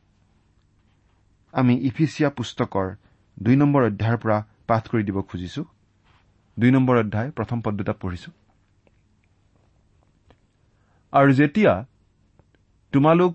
আমি 1.54 1.74
ইফিচিয়া 1.78 2.30
পুস্তকৰ 2.30 2.88
দুই 3.40 3.56
নম্বৰ 3.56 3.82
অধ্যায়ৰ 3.84 4.18
পৰা 4.18 4.38
পাঠ 4.68 4.84
কৰি 4.88 5.04
দিব 5.04 5.22
খুজিছো। 5.22 5.64
দুই 6.60 6.72
নম্বৰ 6.72 6.96
অধ্যায় 6.98 7.32
প্ৰথম 7.32 7.62
পদ 7.62 7.74
দুটা 7.74 7.94
পঢ়িছো। 7.94 8.32
আৰু 11.14 11.32
যেতিয়া 11.34 11.86
তোমালোক 12.94 13.34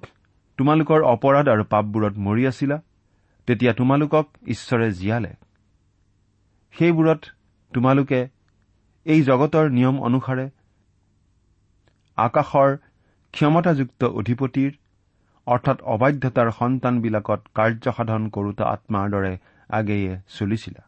তোমালোকৰ 0.59 1.01
অপৰাধ 1.05 1.47
আৰু 1.49 1.65
পাপবোৰত 1.65 2.15
মৰি 2.19 2.43
আছিলা 2.47 2.79
তেতিয়া 3.47 3.73
তোমালোকক 3.73 4.27
ঈশ্বৰে 4.47 4.91
জীয়ালে। 4.91 5.33
সেইবোৰত 6.75 7.23
তোমালোকে 7.75 8.29
এই 9.07 9.23
জগতৰ 9.23 9.71
নিয়ম 9.71 9.97
অনুসাৰে 10.03 10.47
আকাশৰ 12.17 12.77
ক্ষমতাযুক্ত 13.35 14.05
অধিপতিৰ 14.05 14.71
অৰ্থাৎ 15.47 15.83
অবাধ্যতাৰ 15.83 16.51
সন্তানবিলাকত 16.51 17.41
কাৰ্যসাধন 17.55 18.29
কৰোতা 18.29 18.65
আত্মাৰ 18.65 19.11
দৰে 19.11 19.39
আগেয়ে 19.69 20.19
চলিছিলা। 20.29 20.83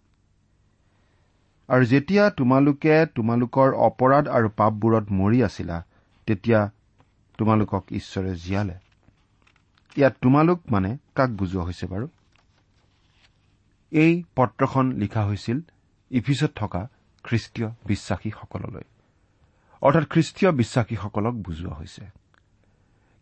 আৰু 1.68 1.84
যেতিয়া 1.84 2.30
তোমালোকে 2.30 3.06
তোমালোকৰ 3.06 3.74
অপৰাধ 3.74 4.28
আৰু 4.28 4.48
পাপবোৰত 4.56 5.06
মৰি 5.10 5.42
আছিলা 5.42 5.84
তেতিয়া 6.26 6.70
তোমালোকক 7.38 7.84
ঈশ্বৰে 7.90 8.34
জীয়ালে। 8.34 8.74
ইয়াত 9.96 10.16
তোমালোক 10.22 10.60
মানে 10.70 10.96
কাক 11.14 11.30
বুজোৱা 11.30 11.64
হৈছে 11.64 11.86
বাৰু? 11.86 12.08
এই 13.90 14.22
পত্ৰখন 14.36 14.92
লিখা 14.92 15.24
হৈছিল 15.24 15.60
ইফিচত 16.10 16.50
থকা 16.54 16.88
খ্ৰীষ্টীয় 17.22 17.68
বিশ্বাসীসকললৈ। 17.86 18.82
অৰ্থাৎ 19.82 20.04
খ্ৰীষ্টীয় 20.10 20.52
বিশ্বাসীসকলক 20.52 21.34
বুজোৱা 21.34 21.74
হৈছে। 21.74 22.04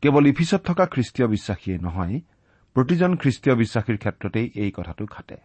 কেৱল 0.06 0.26
ইফিচত 0.26 0.60
থকা 0.64 0.84
খ্ৰীষ্টীয় 0.86 1.28
বিশ্বাসীয়ে 1.28 1.78
নহয় 1.78 2.20
প্ৰতিজন 2.74 3.16
খ্ৰীষ্টীয় 3.16 3.54
বিশ্বাসীৰ 3.56 3.98
ক্ষেত্ৰতেই 3.98 4.50
এই 4.54 4.70
কথাটো 4.70 5.06
খাটে 5.06 5.36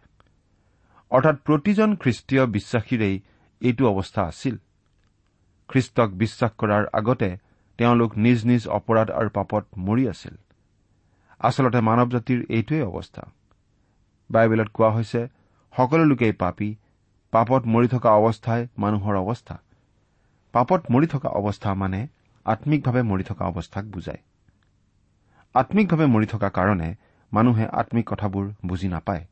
অৰ্থাৎ 1.11 1.35
প্ৰতিজন 1.45 1.95
খ্ৰীষ্টীয় 1.95 2.45
বিশ্বাসীৰেই 2.45 3.15
এইটো 3.61 3.83
অৱস্থা 3.91 4.21
আছিল। 4.23 4.57
খ্ৰীষ্টক 5.69 6.09
বিশ্বাস 6.13 6.51
কৰাৰ 6.57 6.83
আগতে 6.93 7.37
তেওঁলোক 7.77 8.17
নিজ 8.17 8.45
নিজ 8.45 8.67
অপৰাধ 8.67 9.09
আৰু 9.11 9.29
পাপত 9.29 9.65
মৰি 9.77 10.03
আছিল। 10.07 10.35
আচলতে 11.39 11.81
মানৱ 11.81 12.09
জাতিৰ 12.09 12.39
এইটোৱেই 12.49 12.81
অৱস্থা। 12.81 13.23
বাইবেলত 14.31 14.69
কোৱা 14.73 14.89
হৈছে 14.91 15.21
সকলো 15.77 16.03
লোকেই 16.05 16.31
পাপী 16.31 16.75
পাপত 17.31 17.61
মৰি 17.65 17.87
থকা 17.87 18.09
অৱস্থাই 18.09 18.67
মানুহৰ 18.77 19.15
অৱস্থা। 19.15 19.55
পাপত 20.51 20.81
মৰি 20.91 21.07
থকা 21.07 21.29
অৱস্থা 21.29 21.73
মানে 21.73 22.07
আম্মিকভাৱে 22.45 23.01
মৰি 23.01 23.23
থকা 23.23 23.45
অৱস্থাক 23.45 23.85
বুজায়। 23.85 24.21
আম্মিকভাৱে 25.53 26.05
মৰি 26.05 26.25
থকা 26.25 26.49
কাৰণে 26.49 26.95
মানুহে 27.33 27.65
আম্মিক 27.67 28.09
কথাবোৰ 28.09 28.51
বুজি 28.65 28.87
নাপায়। 28.87 29.25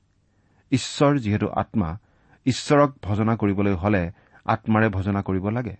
ঈশ্বৰ 0.72 1.20
যিহেতু 1.20 1.48
আত্মা 1.50 1.98
ঈশ্বৰক 2.46 2.94
ভজনা 3.04 3.36
কৰিবলৈ 3.36 3.74
হলে 3.74 4.12
আত্মাৰে 4.46 4.90
ভজনা 4.90 5.22
কৰিব 5.22 5.50
লাগে। 5.50 5.76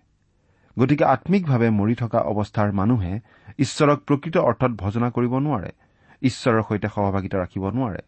গতিকে 0.78 1.04
আম্মিকভাৱে 1.04 1.70
মৰি 1.70 1.94
থকা 1.94 2.18
অৱস্থাৰ 2.18 2.72
মানুহে 2.72 3.20
ঈশ্বৰক 3.58 3.98
প্ৰকৃত 4.00 4.36
অৰ্থত 4.36 4.70
ভজনা 4.70 5.10
কৰিব 5.10 5.38
নোৱাৰে 5.38 5.72
ঈশ্বৰৰ 6.22 6.62
সৈতে 6.62 6.88
সহভাগিতা 6.88 7.38
ৰাখিব 7.38 7.70
নোৱাৰে। 7.70 7.98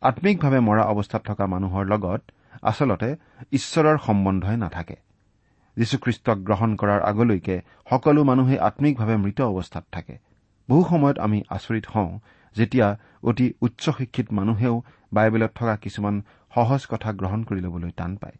আম্মিকভাৱে 0.00 0.60
মৰা 0.60 0.82
অৱস্থাত 0.82 1.22
থকা 1.24 1.46
মানুহৰ 1.46 1.86
লগত 1.86 2.22
আচলতে 2.62 3.16
ঈশ্বৰৰ 3.52 3.98
সম্বন্ধই 3.98 4.56
নাথাকে। 4.56 4.96
যীশুখ্ৰীষ্টক 5.76 6.38
গ্ৰহণ 6.38 6.76
কৰাৰ 6.76 7.02
আগলৈকে 7.02 7.62
সকলো 7.90 8.24
মানুহে 8.24 8.58
আম্মিকভাৱে 8.58 9.16
মৃত 9.16 9.40
অৱস্থাত 9.40 9.84
থাকে। 9.92 10.25
বহু 10.68 10.82
সময়ত 10.90 11.18
আমি 11.18 11.42
আচৰিত 11.50 11.86
হওঁ 11.94 12.18
যেতিয়া 12.56 12.98
অতি 13.22 13.52
উচ্চ 13.60 13.90
শিক্ষিত 13.90 14.32
মানুহেও 14.32 14.82
বাইবেলত 15.12 15.50
থকা 15.54 15.76
কিছুমান 15.76 16.22
সহজ 16.54 16.86
কথা 16.90 17.12
গ্ৰহণ 17.12 17.42
কৰি 17.42 17.60
ল'বলৈ 17.60 17.90
টান 17.90 18.16
পায়। 18.16 18.36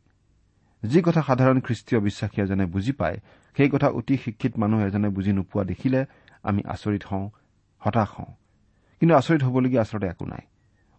যি 0.83 1.03
কথা 1.03 1.23
সাধাৰণ 1.23 1.61
খ্ৰীষ্টীয় 1.61 2.01
বিশ্বাসী 2.01 2.43
এজনে 2.43 2.67
বুজি 2.67 2.93
পায় 2.93 3.19
সেই 3.57 3.71
কথা 3.71 3.89
অতি 3.89 4.17
শিক্ষিত 4.17 4.59
মানুহ 4.59 4.81
এজনে 4.81 5.09
বুজি 5.09 5.33
নোপোৱা 5.33 5.65
দেখিলে 5.65 6.07
আমি 6.43 6.63
আচৰিত 6.67 7.03
হওঁ 7.11 7.31
হতাশ 7.79 8.09
হওঁ। 8.09 8.33
কিন্তু 9.01 9.15
আচৰিত 9.15 9.43
হ'বলগীয়া 9.43 9.83
আচলতে 9.83 10.07
একো 10.07 10.27
নাই। 10.27 10.45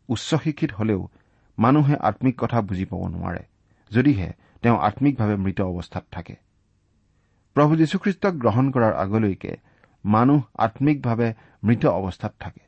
উচ্চ 0.10 0.36
শিক্ষিত 0.36 0.72
হলেও 0.72 1.10
মানুহে 1.60 1.96
আম্মিক 1.96 2.36
কথা 2.38 2.62
বুজি 2.62 2.86
পাব 2.86 3.08
নোৱাৰে 3.08 3.44
যদিহে 3.92 4.34
তেওঁ 4.62 4.78
আম্মিকভাৱে 4.78 5.36
মৃত 5.36 5.62
অৱস্থাত 5.62 6.04
থাকে। 6.12 6.36
প্ৰভু 7.54 7.76
যীশুখ্ৰীষ্টক 7.76 8.34
গ্ৰহণ 8.34 8.72
কৰাৰ 8.72 8.94
আগলৈকে 8.94 9.58
মানুহ 10.08 10.42
আম্মিকভাৱে 10.58 11.34
মৃত 11.64 11.86
অৱস্থাত 11.86 12.34
থাকে। 12.40 12.64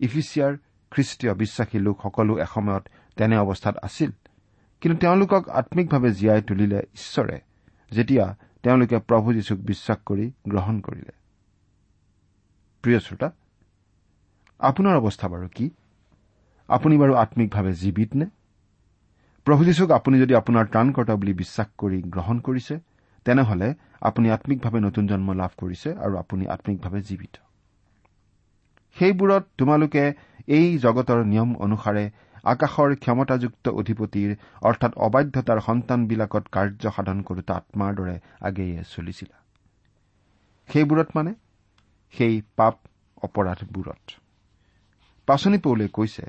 ইফিচিয়াৰ 0.00 0.52
খ্ৰীষ্টীয় 0.90 1.34
বিশ্বাসী 1.34 1.78
লোকসকলো 1.78 2.38
এসময়ত 2.38 2.84
তেনে 3.16 3.36
অৱস্থাত 3.36 3.76
আছিল। 3.82 4.10
কিন্তু 4.80 5.00
তেওঁলোকক 5.00 5.48
আম্মিকভাৱে 5.48 6.10
জীয়াই 6.10 6.42
তুলিলে 6.42 6.78
ঈশ্বৰে 6.78 7.40
যেতিয়া 7.92 8.36
তেওঁলোকে 8.62 8.98
প্ৰভু 8.98 9.32
যীশুক 9.32 9.58
বিশ্বাস 9.60 9.98
কৰি 10.06 10.32
গ্ৰহণ 10.48 10.80
কৰিলে। 10.80 11.12
প্ৰিয় 12.82 13.00
শ্ৰোতা 13.00 13.28
আপোনাৰ 14.58 14.96
অৱস্থা 14.96 15.28
বাৰু 15.28 15.48
কি? 15.54 15.70
আপুনি 16.68 16.98
বাৰু 16.98 17.14
আম্মিকভাৱে 17.14 17.72
জীৱিত 17.72 18.10
নে? 18.16 18.26
প্ৰভু 19.44 19.64
যীশুক 19.64 19.90
আপুনি 19.90 20.20
যদি 20.20 20.34
আপোনাৰ 20.34 20.66
ত্ৰাণকৰ্তা 20.66 21.14
বুলি 21.16 21.32
বিশ্বাস 21.32 21.66
কৰি 21.78 22.02
গ্ৰহণ 22.02 22.40
কৰিছে 22.40 22.78
তেনেহলে 23.24 23.74
আপুনি 24.00 24.30
আম্মিকভাৱে 24.30 24.80
নতুন 24.80 25.06
জন্ম 25.06 25.32
লাভ 25.32 25.50
কৰিছে 25.56 25.88
আৰু 25.94 26.14
আপুনি 26.16 26.46
আম্মিকভাৱে 26.46 27.00
জীৱিত। 27.00 27.34
সেইবোৰত 28.96 29.44
তোমালোকে 29.58 30.04
এই 30.48 30.78
জগতৰ 30.78 31.24
নিয়ম 31.24 31.50
অনুসাৰে 31.56 32.04
আকাশৰ 32.44 32.94
ক্ষমতাযুক্ত 32.96 33.68
অধিপতিৰ 33.68 34.30
অৰ্থাৎ 34.62 34.92
অবাধ্যতাৰ 34.96 35.60
সন্তানবিলাকত 35.60 36.44
কাৰ্য 36.52 36.92
সাধন 36.96 37.22
কৰোতা 37.22 37.54
আত্মাৰ 37.54 37.94
দৰে 37.94 38.16
আগেয়ে 38.40 38.82
চলিছিলা। 38.84 39.36
সেইবোৰত 40.68 41.08
মানে? 41.14 41.34
সেই 42.14 42.42
পাপ 42.56 42.76
অপৰাধবোৰত। 43.22 44.04
পাচনি 45.26 45.58
পৌলে 45.58 45.88
কৈছে 45.88 46.26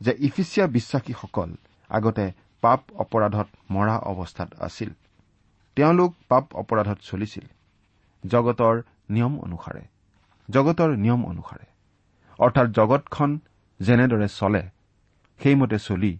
যে 0.00 0.12
ইফিচিয়া 0.18 0.66
বিশ্বাসীসকল 0.66 1.50
আগতে 1.90 2.32
পাপ 2.60 2.80
অপৰাধত 2.94 3.48
মৰা 3.70 3.96
অৱস্থাত 3.98 4.54
আছিল। 4.60 4.90
তেওঁলোক 5.76 6.14
পাপ 6.28 6.44
অপৰাধত 6.54 6.98
চলিছিল। 7.02 7.46
জগতৰ 8.24 8.82
নিয়ম 9.10 9.40
অনুসাৰে। 9.40 9.82
জগতৰ 10.48 10.90
নিয়ম 10.96 11.26
অনুসাৰে। 11.26 11.66
অৰ্থাৎ 12.38 12.68
জগতখন 12.70 13.38
যেনেদৰে 13.80 14.28
চলে 14.28 14.62
সেইমতে 15.40 15.78
চলি। 15.78 16.18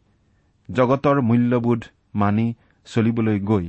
জগতৰ 0.69 1.21
মূল্যবোধ 1.21 1.83
মানি 2.15 2.55
চলিবলৈ 2.87 3.41
গৈ 3.41 3.67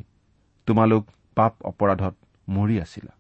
তোমালোক 0.68 1.04
পাপ 1.36 1.54
অপৰাধত 1.64 2.16
মৰি 2.50 2.82
আছিলা। 2.82 3.14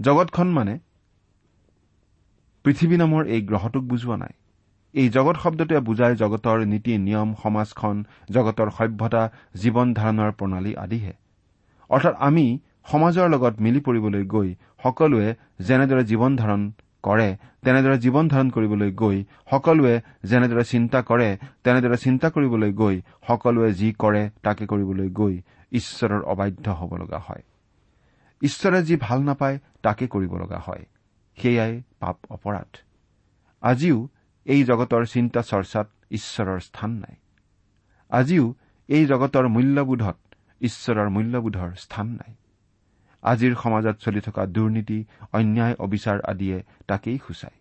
জগতখন 0.00 0.48
মানে 0.52 0.78
পৃথিৱী 2.64 2.96
নামৰ 2.96 3.26
এই 3.26 3.42
গ্ৰহটোক 3.42 3.82
বুজোৱা 3.82 4.16
নাই। 4.16 4.34
এই 4.94 5.08
জগত 5.08 5.36
শব্দটোৱে 5.36 5.80
বুজায় 5.80 6.14
জগতৰ 6.14 6.58
নীতি 6.72 6.92
নিয়ম 6.98 7.28
সমাজখন 7.42 7.96
জগতৰ 8.30 8.68
সভ্যতা 8.70 9.22
জীৱন 9.54 9.88
ধাৰণৰ 9.94 10.30
প্ৰণালী 10.32 10.72
আদিহে। 10.74 11.12
অৰ্থাৎ 11.90 12.14
আমি 12.18 12.46
সমাজৰ 12.90 13.26
লগত 13.28 13.54
মিলি 13.60 13.80
পৰিবলৈ 13.80 14.24
গৈ 14.24 14.48
সকলোৱে 14.82 15.28
যেনেদৰে 15.60 16.02
জীৱন 16.04 16.32
ধাৰণ 16.36 16.62
কৰে 17.02 17.28
তেনেদৰে 17.64 17.96
জীৱন 17.98 18.28
ধাৰণ 18.28 18.48
কৰিবলৈ 18.50 18.90
গৈ 18.92 19.18
সকলোৱে 19.50 19.94
যেনেদৰে 20.24 20.64
চিন্তা 20.64 20.98
কৰে 21.02 21.28
তেনেদৰে 21.64 21.96
চিন্তা 21.96 22.28
কৰিবলৈ 22.30 22.72
গৈ 22.72 22.96
সকলোৱে 23.28 23.70
যি 23.72 23.88
কৰে 23.92 24.22
তাকে 24.42 24.64
কৰিবলৈ 24.66 25.08
গৈ 25.20 25.34
ঈশ্বৰৰ 25.72 26.22
অবাধ্য 26.22 26.66
হ'ব 26.70 26.90
লগা 26.96 27.18
হয়। 27.18 27.42
ঈশ্বৰে 28.42 28.78
যি 28.82 28.94
ভাল 28.96 29.18
নাপায় 29.22 29.56
তাকে 29.82 30.04
কৰিব 30.06 30.32
লগা 30.36 30.58
হয়। 30.58 30.84
সেয়াই 31.38 31.72
পাপ 32.00 32.16
অপৰাধ। 32.30 32.70
আজিও 33.62 33.98
এই 34.46 34.64
জগতৰ 34.64 35.06
চিন্তা 35.06 35.40
চৰ্চাত 35.42 35.88
ঈশ্বৰৰ 36.10 36.60
স্থান 36.60 36.90
নাই। 36.90 37.16
আজিও 38.10 38.54
এই 38.88 39.06
জগতৰ 39.06 39.48
মূল্যবোধত 39.48 40.18
ঈশ্বৰৰ 40.60 41.08
মূল্যবোধৰ 41.08 41.70
স্থান 41.74 42.06
নাই। 42.06 42.32
আজিৰ 43.22 43.54
সমাজত 43.54 43.96
চলি 43.98 44.20
থকা 44.20 44.46
দুৰ্নীতি 44.46 45.04
অন্যায় 45.32 45.74
অবিচাৰ 45.78 46.18
আদিয়ে 46.20 46.58
তাকেই 46.86 47.18
সূচায়। 47.18 47.56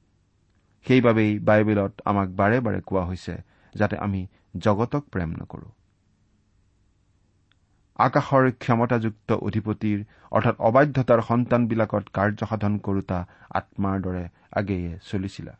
সেইবাবেই 0.85 1.39
বাইবেলত 1.39 1.93
আমাক 2.05 2.29
বাৰে 2.29 2.57
বাৰে 2.59 2.81
কোৱা 2.81 3.03
হৈছে 3.05 3.35
যাতে 3.75 3.95
আমি 3.97 4.27
জগতক 4.57 5.03
প্ৰেম 5.11 5.29
নকৰো। 5.29 5.69
আকাশৰ 7.99 8.51
ক্ষমতাযুক্ত 8.51 9.29
অধিপতিৰ 9.31 9.99
অৰ্থাৎ 10.31 10.55
অবাধ্যতাৰ 10.59 11.21
সন্তানবিলাকত 11.21 12.03
কাৰ্যসাধন 12.13 12.73
কৰোতা 12.77 13.19
আত্মাৰ 13.49 13.97
দৰে 14.01 14.23
আগেয়ে 14.51 14.99
চলিছিলা। 15.03 15.53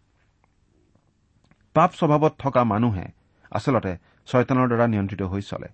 পাপ 1.74 1.92
স্বভাৱত 1.94 2.34
থকা 2.40 2.64
মানুহে 2.64 3.06
আচলতে 3.52 3.92
ছয়তানৰ 4.28 4.68
দ্বাৰা 4.68 4.86
নিয়ন্ত্ৰিত 4.88 5.22
হৈ 5.22 5.42
চলে। 5.42 5.68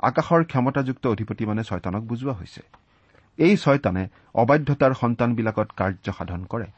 আকাশৰ 0.00 0.44
ক্ষমতাযুক্ত 0.44 1.04
অধিপতি 1.06 1.46
মানে 1.46 1.62
ছয়তানক 1.62 2.02
বুজোৱা 2.02 2.32
হৈছে। 2.32 2.62
এই 3.38 3.56
ছয়তানে 3.56 4.08
অবাধ্যতাৰ 4.34 4.92
সন্তানবিলাকত 4.94 5.68
কাৰ্য 5.76 6.06
সাধন 6.18 6.44
কৰে। 6.44 6.68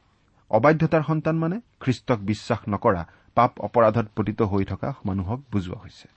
অবাধ্যতাৰ 0.50 1.02
সন্তান 1.02 1.36
মানে 1.36 1.56
খ্ৰীষ্টক 1.80 2.18
বিশ্বাস 2.18 2.60
নকৰা 2.68 3.02
পাপ 3.34 3.52
অপৰাধত 3.60 4.06
পতিত 4.16 4.42
হৈ 4.42 4.64
থকা 4.64 4.88
মানুহক 5.04 5.40
বুজোৱা 5.52 5.78
হৈছে। 5.78 6.08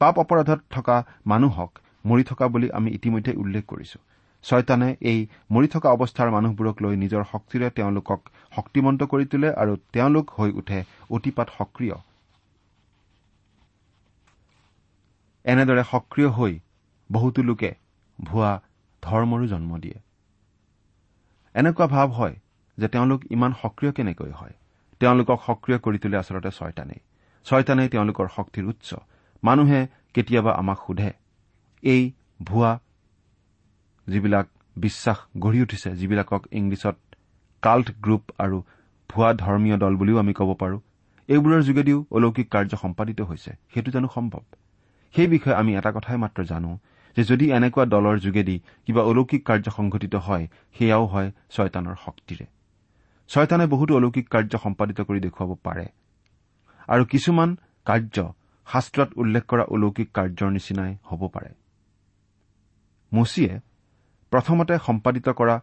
পাপ 0.00 0.14
অপৰাধত 0.18 0.60
থকা 0.70 0.96
মানুহক 1.26 1.70
মৰি 2.06 2.24
থকা 2.24 2.48
বুলি 2.48 2.68
আমি 2.70 2.90
ইতিমধ্যে 2.90 3.32
উল্লেখ 3.32 3.64
কৰিছো। 3.68 3.98
ছয়তানে 4.44 4.88
এই 5.00 5.18
মৰি 5.50 5.68
থকা 5.68 5.88
অৱস্থাৰ 5.90 6.30
মানুহবোৰক 6.30 6.76
লৈ 6.82 6.96
নিজৰ 6.96 7.22
শক্তিৰে 7.32 7.68
তেওঁলোকক 7.70 8.20
শক্তিমন্ত 8.56 9.00
কৰি 9.02 9.24
তোলে 9.26 9.48
আৰু 9.54 9.76
তেওঁলোক 9.92 10.26
হৈ 10.38 10.50
উঠে 10.52 10.78
অতিপাত 11.10 11.48
সক্ৰিয়। 11.58 11.96
এনেদৰে 15.44 15.82
সক্ৰিয় 15.84 16.28
হৈ 16.28 16.52
বহুতো 17.10 17.42
লোকে 17.42 17.70
ভুৱা 18.18 18.50
ধৰ্মৰো 19.02 19.46
জন্ম 19.46 19.78
দিয়ে। 19.78 19.98
এনেকুৱা 21.54 21.86
ভাৱ 21.86 22.08
হয় 22.08 22.34
যে 22.78 22.88
তেওঁলোক 22.88 23.20
ইমান 23.30 23.52
সক্ৰিয় 23.62 23.92
কেনেকৈ 23.92 24.30
হয়? 24.30 24.54
তেওঁলোকক 25.00 25.38
সক্ৰিয় 25.46 25.78
কৰি 25.78 25.98
তোলে 25.98 26.16
আচলতে 26.16 26.50
ছয়তানেই। 26.50 27.00
ছয়তানেই 27.46 27.88
তেওঁলোকৰ 27.88 28.26
শক্তিৰ 28.36 28.64
উৎস। 28.64 28.90
মানুহে 29.42 29.80
কেতিয়াবা 30.14 30.52
আমাক 30.52 30.78
সোধে 30.86 31.10
এই 31.82 32.02
ভুৱা 32.42 32.72
যিবিলাক 34.06 34.46
বিশ্বাস 34.76 35.18
গঢ়ি 35.38 35.62
উঠিছে 35.62 35.90
যিবিলাকক 35.96 36.42
ইংলিছত 36.52 36.96
কাল্ট 37.62 37.90
গ্ৰুপ 38.00 38.22
আৰু 38.38 38.62
ভুৱা 39.10 39.34
ধৰ্মীয় 39.34 39.76
দল 39.76 39.96
বুলিও 39.96 40.18
আমি 40.18 40.32
ক'ব 40.32 40.50
পাৰোঁ 40.54 40.80
এইবোৰৰ 41.28 41.62
যোগেদিও 41.62 42.06
অলৌকিক 42.10 42.48
কাৰ্য 42.50 42.76
সম্পাদিত 42.76 43.20
হৈছে। 43.20 43.50
সেইটো 43.74 43.90
জানো 43.90 44.08
সম্ভৱ? 44.14 44.42
সেই 45.14 45.26
বিষয়ে 45.26 45.54
আমি 45.54 45.76
এটা 45.76 45.92
কথাই 45.92 46.16
মাত্ৰ 46.16 46.44
জানো 46.44 46.78
যে 47.16 47.22
যদি 47.24 47.50
এনেকুৱা 47.50 47.84
দলৰ 47.84 48.18
যোগেদি 48.18 48.60
কিবা 48.86 49.02
অলৌকিক 49.02 49.42
কাৰ্য 49.46 49.70
সংঘটিত 49.70 50.14
হয় 50.14 50.48
সেয়াও 50.78 51.06
হয় 51.06 51.32
ছয়তানৰ 51.50 51.96
শক্তিৰে। 52.04 52.46
ছয়তানে 53.28 53.66
বহুতো 53.66 53.96
অলৌকিক 53.96 54.28
কাৰ্য 54.28 54.58
সম্পাদিত 54.58 55.00
কৰি 55.00 55.20
দেখুৱাব 55.20 55.50
পাৰে। 55.62 55.86
আৰু 56.88 57.04
কিছুমান 57.04 57.56
কাৰ্য 57.84 58.16
শাস্ত্ৰত 58.66 59.10
উল্লেখ 59.16 59.44
কৰা 59.46 59.64
অলৌকিক 59.64 60.08
কাৰ্যৰ 60.12 60.50
নিচিনাই 60.50 60.96
হ'ব 61.04 61.28
পাৰে। 61.28 61.50
মুচিয়ে 63.12 63.60
প্ৰথমতে 64.32 64.74
সম্পাদিত 64.78 65.28
কৰা 65.28 65.56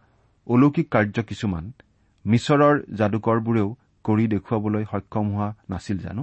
অলৌকিক 0.46 0.86
কাৰ্য 0.90 1.22
কিছুমান 1.22 1.64
মিছৰৰ 2.24 2.74
যাদুকৰবোৰেও 2.98 3.68
কৰি 4.04 4.24
দেখুৱাবলৈ 4.26 4.84
সক্ষম 4.84 5.26
হোৱা 5.34 5.48
নাছিল 5.70 5.98
জানো? 5.98 6.22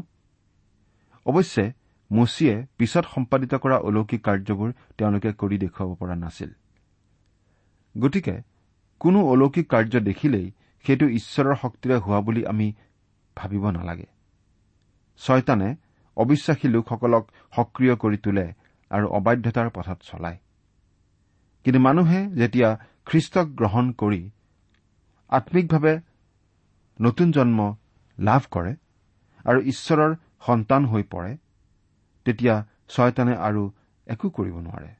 অৱশ্যে 1.26 1.66
মুচিয়ে 2.12 2.56
পিছত 2.78 3.06
সম্পাদিত 3.16 3.54
কৰা 3.56 3.78
অলৌকিক 3.78 4.22
কাৰ্যবোৰ 4.24 4.70
তেওঁলোকে 4.98 5.32
কৰি 5.34 5.58
দেখুৱাব 5.58 5.90
পৰা 5.96 6.16
নাছিল। 6.16 6.50
গতিকে 7.96 8.36
কোনো 9.02 9.20
অলৌকিক 9.28 9.68
কাৰ্য 9.70 9.94
দেখিলেই 10.00 10.48
সেইটো 10.86 11.06
ঈশ্বৰৰ 11.20 11.56
শক্তিৰে 11.56 11.96
হোৱা 11.96 12.20
বুলি 12.22 12.42
আমি 12.46 12.68
ভাবিব 13.38 13.64
নালাগে। 13.70 14.08
ছয়তানে 15.22 15.70
অবিশ্বাসী 16.18 16.68
লোকসকলক 16.68 17.24
সক্ৰিয় 17.56 17.96
কৰি 17.96 18.18
তোলে 18.18 18.46
আৰু 18.92 19.06
অবাধ্যতাৰ 19.08 19.70
পথত 19.70 20.00
চলায়। 20.02 20.38
কিন্তু 21.68 21.80
মানুহে 21.80 22.20
যেতিয়া 22.36 22.70
খ্ৰীষ্টক 23.06 23.48
গ্ৰহণ 23.48 23.92
কৰি 23.92 24.30
আম্মিকভাৱে 25.30 26.00
নতুন 27.02 27.32
জন্ম 27.32 27.60
লাভ 28.20 28.42
কৰে 28.52 28.72
আৰু 29.46 29.60
ঈশ্বৰৰ 29.62 30.16
সন্তান 30.48 30.86
হৈ 30.86 31.04
পৰে 31.04 31.38
তেতিয়া 32.26 32.56
ছয়তানে 32.90 33.36
আৰু 33.38 33.64
একো 34.08 34.30
কৰিব 34.30 34.56
নোৱাৰে। 34.60 34.92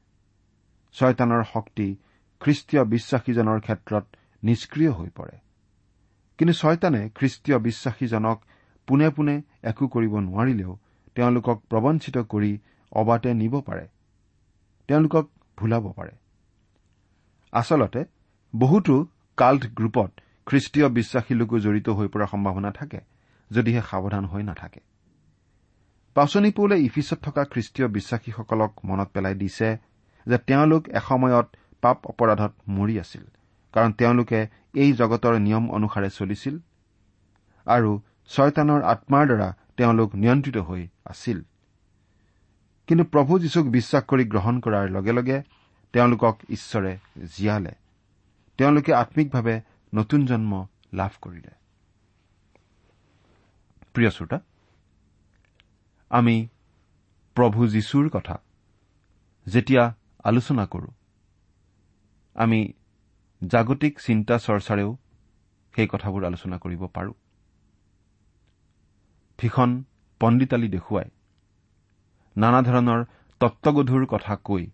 ছয়তানৰ 0.92 1.42
শক্তি 1.44 1.96
খ্ৰীষ্টীয় 2.40 2.84
বিশ্বাসীজনৰ 2.84 3.60
ক্ষেত্ৰত 3.60 4.04
নিষ্ক্ৰিয় 4.42 4.92
হৈ 4.92 5.08
পৰে। 5.08 5.36
কিন্তু 6.38 6.54
ছয়তানে 6.54 7.10
খ্ৰীষ্টীয় 7.14 7.58
বিশ্বাসীজনক 7.58 8.38
পোনে 8.88 9.10
পোনে 9.10 9.42
একো 9.62 9.84
কৰিব 9.88 10.14
নোৱাৰিলেও 10.18 10.72
তেওঁলোকক 11.14 11.58
প্ৰবঞ্চিত 11.70 12.16
কৰি 12.18 12.58
অবাতে 12.92 13.34
নিব 13.34 13.60
পাৰে। 13.60 13.86
তেওঁলোকক 14.88 15.24
ভুলাব 15.58 15.92
পাৰে। 15.96 16.27
আচলতে 17.52 18.00
বহুতো 18.54 18.94
কাল্ট 19.38 19.62
গ্ৰুপত 19.74 20.10
খ্ৰীষ্টীয় 20.46 20.88
বিশ্বাসী 20.88 21.34
লোকো 21.34 21.56
জড়িত 21.58 21.88
হৈ 21.88 22.08
পৰাৰ 22.08 22.28
সম্ভাৱনা 22.32 22.70
থাকে 22.70 23.00
যদিহে 23.50 23.82
সাৱধান 23.90 24.24
হৈ 24.24 24.42
নাথাকে। 24.42 24.80
পাচনি 26.16 26.50
পৌলে 26.50 26.76
ইফিচত 26.80 27.18
থকা 27.22 27.42
খ্ৰীষ্টীয় 27.44 27.88
বিশ্বাসীসকলক 27.88 28.72
মনত 28.84 29.08
পেলাই 29.14 29.34
দিছে 29.34 29.68
যে 30.26 30.36
তেওঁলোক 30.38 30.82
এসময়ত 30.88 31.46
পাপ 31.82 31.98
অপৰাধত 32.06 32.52
মৰি 32.68 32.94
আছিল 33.00 33.24
কাৰণ 33.74 33.90
তেওঁলোকে 33.92 34.40
এই 34.74 34.90
জগতৰ 34.92 35.34
নিয়ম 35.38 35.64
অনুসাৰে 35.70 36.10
চলিছিল 36.10 36.54
আৰু 37.66 37.90
ছয়তানৰ 38.28 38.80
আত্মাৰ 38.82 39.24
দ্বাৰা 39.26 39.48
তেওঁলোক 39.76 40.08
নিয়ন্ত্ৰিত 40.14 40.58
হৈ 40.58 40.82
আছিল। 41.04 41.38
কিন্তু 42.88 43.04
প্ৰভু 43.04 43.32
যীশুক 43.38 43.66
বিশ্বাস 43.76 44.02
কৰি 44.10 44.24
গ্ৰহণ 44.32 44.54
কৰাৰ 44.60 44.86
লগে 44.96 45.12
লগে 45.12 45.38
তেওঁলোকক 45.92 46.36
ঈশ্বৰে 46.50 46.98
জীয়ালে। 47.36 47.74
তেওঁলোকে 48.58 48.94
আম্মিকভাৱে 48.94 49.60
নতুন 49.92 50.26
জন্ম 50.26 50.66
লাভ 50.94 51.12
কৰিলে। 51.22 51.52
প্ৰিয় 53.94 54.10
শ্ৰোতা 54.10 54.38
আমি 56.10 56.48
প্ৰভু 57.36 57.68
যীশুৰ 57.68 58.08
কথা 58.08 58.36
যেতিয়া 59.46 59.94
আলোচনা 60.24 60.66
কৰো 60.66 60.90
আমি 62.36 62.72
জাগতিক 63.46 64.00
চিন্তা 64.00 64.34
চৰ্চাৰেও 64.38 64.96
সেই 65.74 65.88
কথাবোৰ 65.92 66.24
আলোচনা 66.24 66.58
কৰিব 66.58 66.82
পাৰোঁ। 66.86 67.14
ভীষণ 69.38 69.70
পণ্ডিতালী 70.20 70.68
দেখুৱাই 70.68 71.08
নানা 72.36 72.60
ধৰণৰ 72.62 73.04
তত্বগধুৰ 73.40 74.06
কথা 74.06 74.36
কৈ 74.36 74.70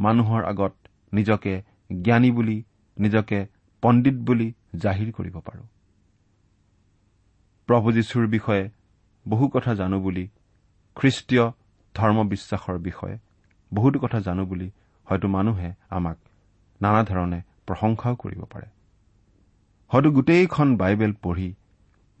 মানুহৰ 0.00 0.44
আগত 0.44 0.72
নিজকে 1.12 1.62
জ্ঞানী 2.02 2.30
বুলি 2.30 2.64
নিজকে 2.98 3.46
পণ্ডিত 3.82 4.14
বুলি 4.14 4.52
জাহিৰ 4.76 5.12
কৰিব 5.12 5.36
পাৰো। 5.40 5.64
প্ৰভু 7.66 7.92
যীশুৰ 7.92 8.26
বিষয়ে 8.26 8.70
বহু 9.28 9.48
কথা 9.48 9.74
জানো 9.74 10.00
বুলি 10.00 10.28
খ্ৰীষ্টীয় 10.96 11.52
ধৰ্ম 11.94 12.28
বিশ্বাসৰ 12.28 12.78
বিষয়ে 12.78 13.18
বহুতো 13.74 13.98
কথা 13.98 14.20
জানো 14.20 14.46
বুলি 14.46 14.70
হয়তো 15.04 15.28
মানুহে 15.28 15.74
আমাক 15.90 16.16
নানা 16.82 17.02
ধৰণে 17.02 17.42
প্ৰশংসাও 17.66 18.16
কৰিব 18.16 18.44
পাৰে। 18.44 18.66
হয়তো 19.88 20.10
গোটেইখন 20.10 20.76
বাইবেল 20.76 21.12
পঢ়ি 21.12 21.54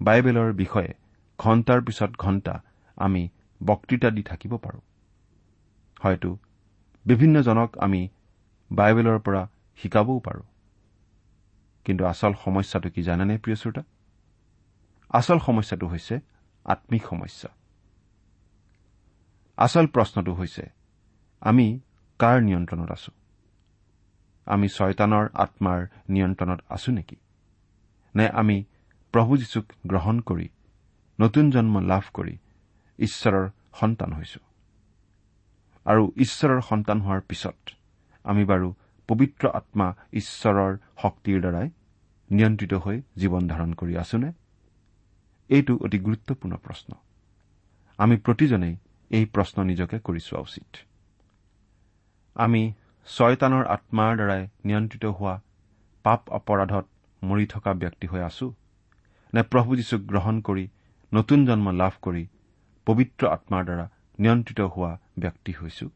বাইবেলৰ 0.00 0.52
বিষয়ে 0.52 0.94
ঘণ্টাৰ 1.38 1.80
পিছত 1.80 2.10
ঘণ্টা 2.18 2.62
আমি 2.96 3.28
বক্তৃতা 3.64 4.10
দি 4.10 4.22
থাকিব 4.22 4.56
পাৰোঁ। 4.56 4.80
হয়তো 6.02 6.36
বিভিন্নজনক 7.06 7.78
আমি 7.78 8.08
বাইবেলৰ 8.72 9.18
পৰা 9.18 9.48
শিকাবও 9.76 10.18
পাৰোঁ। 10.18 10.42
কিন্তু 11.84 12.04
আচল 12.04 12.32
সমস্যাটো 12.44 12.90
কি 12.90 13.02
জানেনে 13.02 13.38
প্ৰিয় 13.38 13.56
শ্ৰোতা? 13.56 13.82
আচল 15.08 15.38
সমস্যাটো 15.38 15.86
হৈছে 15.86 16.20
আম্মিক 16.64 17.02
সমস্যা। 17.06 17.48
আচল 19.56 19.86
প্ৰশ্নটো 19.86 20.34
হৈছে 20.34 20.64
আমি 21.40 21.80
কাৰ 22.18 22.42
নিয়ন্ত্ৰণত 22.42 22.90
আছো? 22.90 23.12
আমি 24.46 24.68
ছয়তানৰ 24.68 25.28
আত্মাৰ 25.34 25.86
নিয়ন্ত্ৰণত 26.08 26.60
আছো 26.68 26.92
নেকি? 26.92 27.16
নে 28.14 28.28
আমি 28.28 28.64
প্ৰভু 29.12 29.36
যীশুক 29.36 29.72
গ্ৰহণ 29.86 30.20
কৰি 30.20 30.48
নতুন 31.20 31.50
জন্ম 31.50 31.78
লাভ 31.78 32.02
কৰি 32.14 32.38
ঈশ্বৰৰ 32.98 33.50
সন্তান 33.74 34.12
হৈছো? 34.12 34.45
আৰু 35.86 36.02
ঈশ্বৰৰ 36.16 36.60
সন্তান 36.68 36.98
হোৱাৰ 37.00 37.20
পিছত 37.28 37.58
আমি 38.24 38.44
বাৰু 38.44 38.68
পবিত্ৰ 39.08 39.44
আত্মা 39.54 39.86
ঈশ্বৰৰ 40.12 40.72
শক্তিৰ 41.02 41.38
দ্বাৰাই 41.40 41.68
নিয়ন্ত্ৰিত 42.30 42.74
হৈ 42.84 42.96
জীৱন 43.16 43.42
ধাৰণ 43.48 43.70
কৰি 43.74 43.94
আছোনে? 43.96 44.30
এইটো 45.50 45.72
অতি 45.84 45.98
গুৰুত্বপূৰ্ণ 45.98 46.54
প্ৰশ্ন। 46.56 46.90
আমি 47.98 48.16
প্ৰতিজনেই 48.16 48.74
এই 49.10 49.24
প্ৰশ্ন 49.34 49.56
নিজকে 49.62 49.96
কৰি 49.98 50.20
চোৱা 50.20 50.40
উচিত। 50.40 50.68
আমি 52.36 52.62
ছয়তানৰ 53.08 53.64
আত্মাৰ 53.66 54.12
দ্বাৰাই 54.16 54.42
নিয়ন্ত্ৰিত 54.64 55.04
হোৱা 55.18 55.34
পাপ 56.04 56.20
অপৰাধত 56.30 56.86
মৰি 57.22 57.46
থকা 57.46 57.72
ব্যক্তি 57.82 58.06
হৈ 58.06 58.20
আছো 58.20 58.46
নে 59.32 59.42
প্ৰভু 59.42 59.76
যীশুক 59.76 60.02
গ্ৰহণ 60.06 60.36
কৰি 60.40 60.64
নতুন 61.12 61.46
জন্ম 61.46 61.66
লাভ 61.72 61.94
কৰি 62.02 62.24
পবিত্ৰ 62.86 63.22
আত্মাৰ 63.26 63.64
দ্বাৰা 63.64 63.86
নিয়ন্ত্ৰিত 64.18 64.60
হোৱা 64.74 64.92
ব্যক্তি 65.18 65.52
হৈছো। 65.60 65.86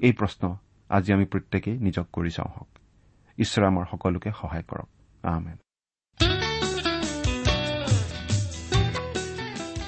এই 0.00 0.12
প্ৰশ্ন 0.18 0.42
আজি 0.90 1.10
আমি 1.16 1.26
প্ৰত্যেকেই 1.32 1.76
নিজক 1.86 2.06
কৰি 2.12 2.30
চাওঁ 2.36 2.50
হওক। 2.56 2.70
ঈশ্বৰে 3.38 3.66
আমাৰ 3.66 3.84
সকলোকে 3.90 4.30
সহায় 4.40 4.64
কৰক। 4.70 4.88
আহমেন 5.22 5.56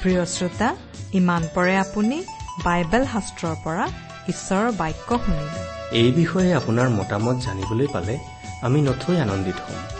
প্ৰিয় 0.02 0.22
শ্ৰোতা 0.34 0.68
ইমান 1.18 1.42
পৰে 1.54 1.74
আপুনি 1.76 2.18
বাইবেল 2.64 3.04
শাস্ত্ৰৰ 3.12 3.56
পৰা 3.64 3.84
ঈশ্বৰৰ 4.32 4.70
বাক্য 4.80 5.08
শুনিলে 5.24 5.62
এই 6.00 6.10
বিষয়ে 6.20 6.50
আপোনাৰ 6.60 6.88
মতামত 6.98 7.36
জানিবলৈ 7.46 7.88
পালে 7.94 8.14
আমি 8.66 8.78
নথৈ 8.88 9.16
আনন্দিত 9.26 9.58
হ'ম। 9.66 9.99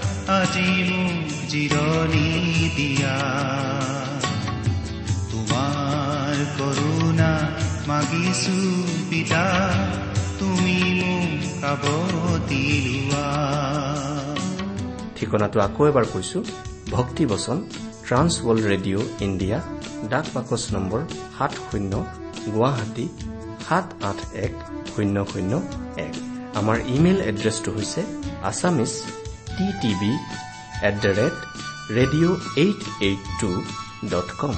আজি 0.31 0.69
মোক 0.89 1.29
জিৰণি 1.51 2.29
দিয়া 2.77 3.15
তোমাৰ 5.31 6.35
কৰোণা 6.57 7.31
মাগিছো 7.89 8.57
পিতা 9.09 9.43
তুমি 10.39 10.77
মোক 10.99 11.31
কাবতি 11.61 12.63
লোৱা 12.85 13.27
ঠিকনাটো 15.17 15.57
আকৌ 15.67 15.81
এবাৰ 15.91 16.05
কৈছো 16.13 16.39
ভক্তিবচন 16.95 17.57
ট্ৰান্স 18.07 18.33
ৱৰ্ল্ড 18.45 18.63
ৰেডিঅ' 18.71 19.05
ইণ্ডিয়া 19.27 19.57
ডাক 20.11 20.25
বাকচ 20.35 20.63
নম্বৰ 20.75 20.99
সাত 21.37 21.53
শূন্য 21.67 21.93
গুৱাহাটী 22.53 23.05
সাত 23.65 23.85
আঠ 24.09 24.19
এক 24.45 24.53
শূন্য 24.93 25.15
শূন্য 25.31 25.53
এক। 26.07 26.15
আমাৰ 26.59 26.77
ইমেইল 26.95 27.19
এড্ৰেছটো 27.31 27.69
হৈছে 27.75 28.01
Assamese 28.49 28.93
T 29.61 29.71
TV 29.81 30.11
at 30.87 30.95
the 31.01 31.11
rate 31.17 31.35
radio' 31.95 32.37
eight 32.57 32.81
eight 33.07 33.23
two 33.41 33.49
dot 34.11 34.29
com 34.37 34.55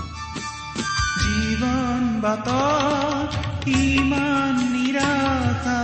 জীৱন 1.16 2.04
বাটত 2.24 3.32
ইমান 3.80 4.56
নিৰাশা 4.74 5.78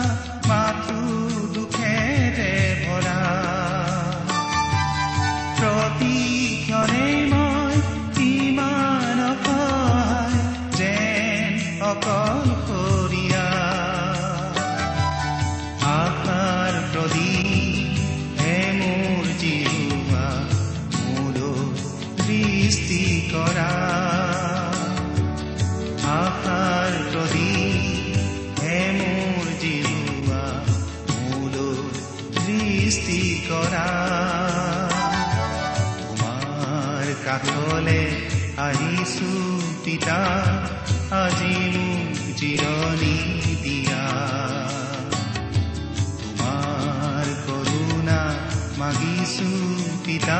পিতা 39.99 40.21
আজি 41.23 41.55
মোক 41.75 42.17
জিৰণি 42.39 43.15
দিয়া 43.63 44.03
তোমাৰ 46.19 47.25
কৰোণা 47.47 48.21
মাগিছো 48.79 49.49
পিতা 50.05 50.39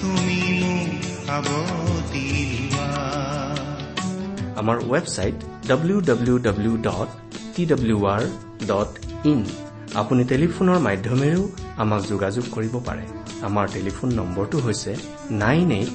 তুমি 0.00 0.40
মোক 0.62 0.88
সাৱতি 1.26 2.24
লোৱা 2.70 2.88
আমাৰ 4.60 4.76
website 4.92 5.36
W 5.70 5.98
W 6.08 6.36
W 6.46 6.74
dot 6.86 7.10
T 7.54 7.62
W 7.72 7.98
R 8.14 8.22
dot 8.70 8.90
in 9.30 9.40
আপুনি 10.00 10.22
টেলিফোনৰ 10.32 10.78
মাধ্যমেৰেও 10.88 11.42
আমাক 11.82 12.02
যোগাযোগ 12.12 12.44
কৰিব 12.56 12.74
পাৰে। 12.88 13.04
আমাৰ 13.48 13.66
টেলিফোন 13.76 14.08
নম্বৰটো 14.20 14.56
হৈছে 14.66 14.92
nine 15.44 15.68
eight 15.78 15.94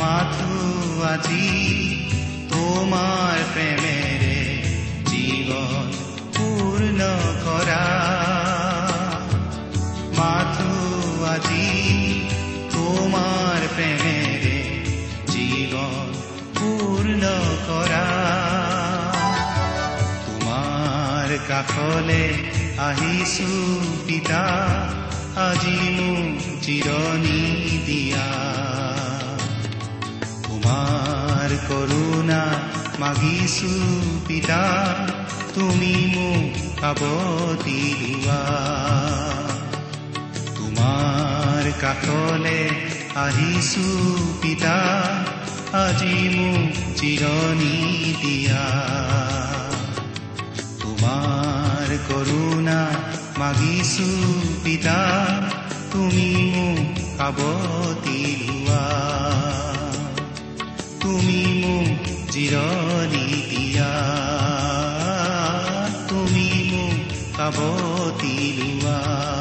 মাথো 0.00 0.56
আজি 1.04 1.46
তোমাৰ 2.48 3.38
প্ৰেমেৰে 3.54 4.36
জীৱন 5.10 5.88
পূৰ্ণ 6.36 7.00
কৰা। 7.44 7.86
মাথো 10.18 10.74
আজি 11.24 11.66
তোমাৰ 12.74 13.66
প্ৰেমেৰে 13.76 14.56
জীৱন 15.32 16.06
পূৰ্ণ 16.60 17.22
কৰা। 17.68 18.06
তোমাৰ 20.26 21.36
কাষলে 21.48 22.22
আহিছো 22.78 23.50
পিতা 24.06 24.44
আজি 25.48 25.78
মোক 25.96 26.42
জিৰণি 26.62 27.42
দিয়া। 27.86 28.28
তোমাৰ 30.68 31.52
কৰোণা 31.68 32.40
মাগিছো 33.00 33.74
পিতা 34.26 34.58
তুমি 35.54 35.92
মোক 36.14 36.58
সাৱতি 36.80 37.78
লোৱা 38.00 38.40
তোমাৰ 40.58 41.64
কাষলে 41.80 42.60
আহিছো 43.24 43.86
পিতা 44.42 44.76
আজি 45.78 46.18
মোক 46.36 46.76
জিৰণি 47.00 47.74
দিয়া। 48.22 48.66
তোমাৰ 50.82 51.88
কৰোণা 52.08 52.78
মাগিছো 53.38 54.10
পিতা 54.64 55.00
তুমি 55.90 56.30
মোক 56.54 56.86
সাৱতি 57.16 58.20
লোৱা 58.40 58.86
তুমি 61.08 61.42
মোক 61.62 62.00
জিৰণি 62.30 63.26
দিয়া। 63.50 63.92
তুমি 66.08 66.48
মোক 66.70 66.98
সাৱতি 67.36 68.36
লোৱা। 68.58 69.37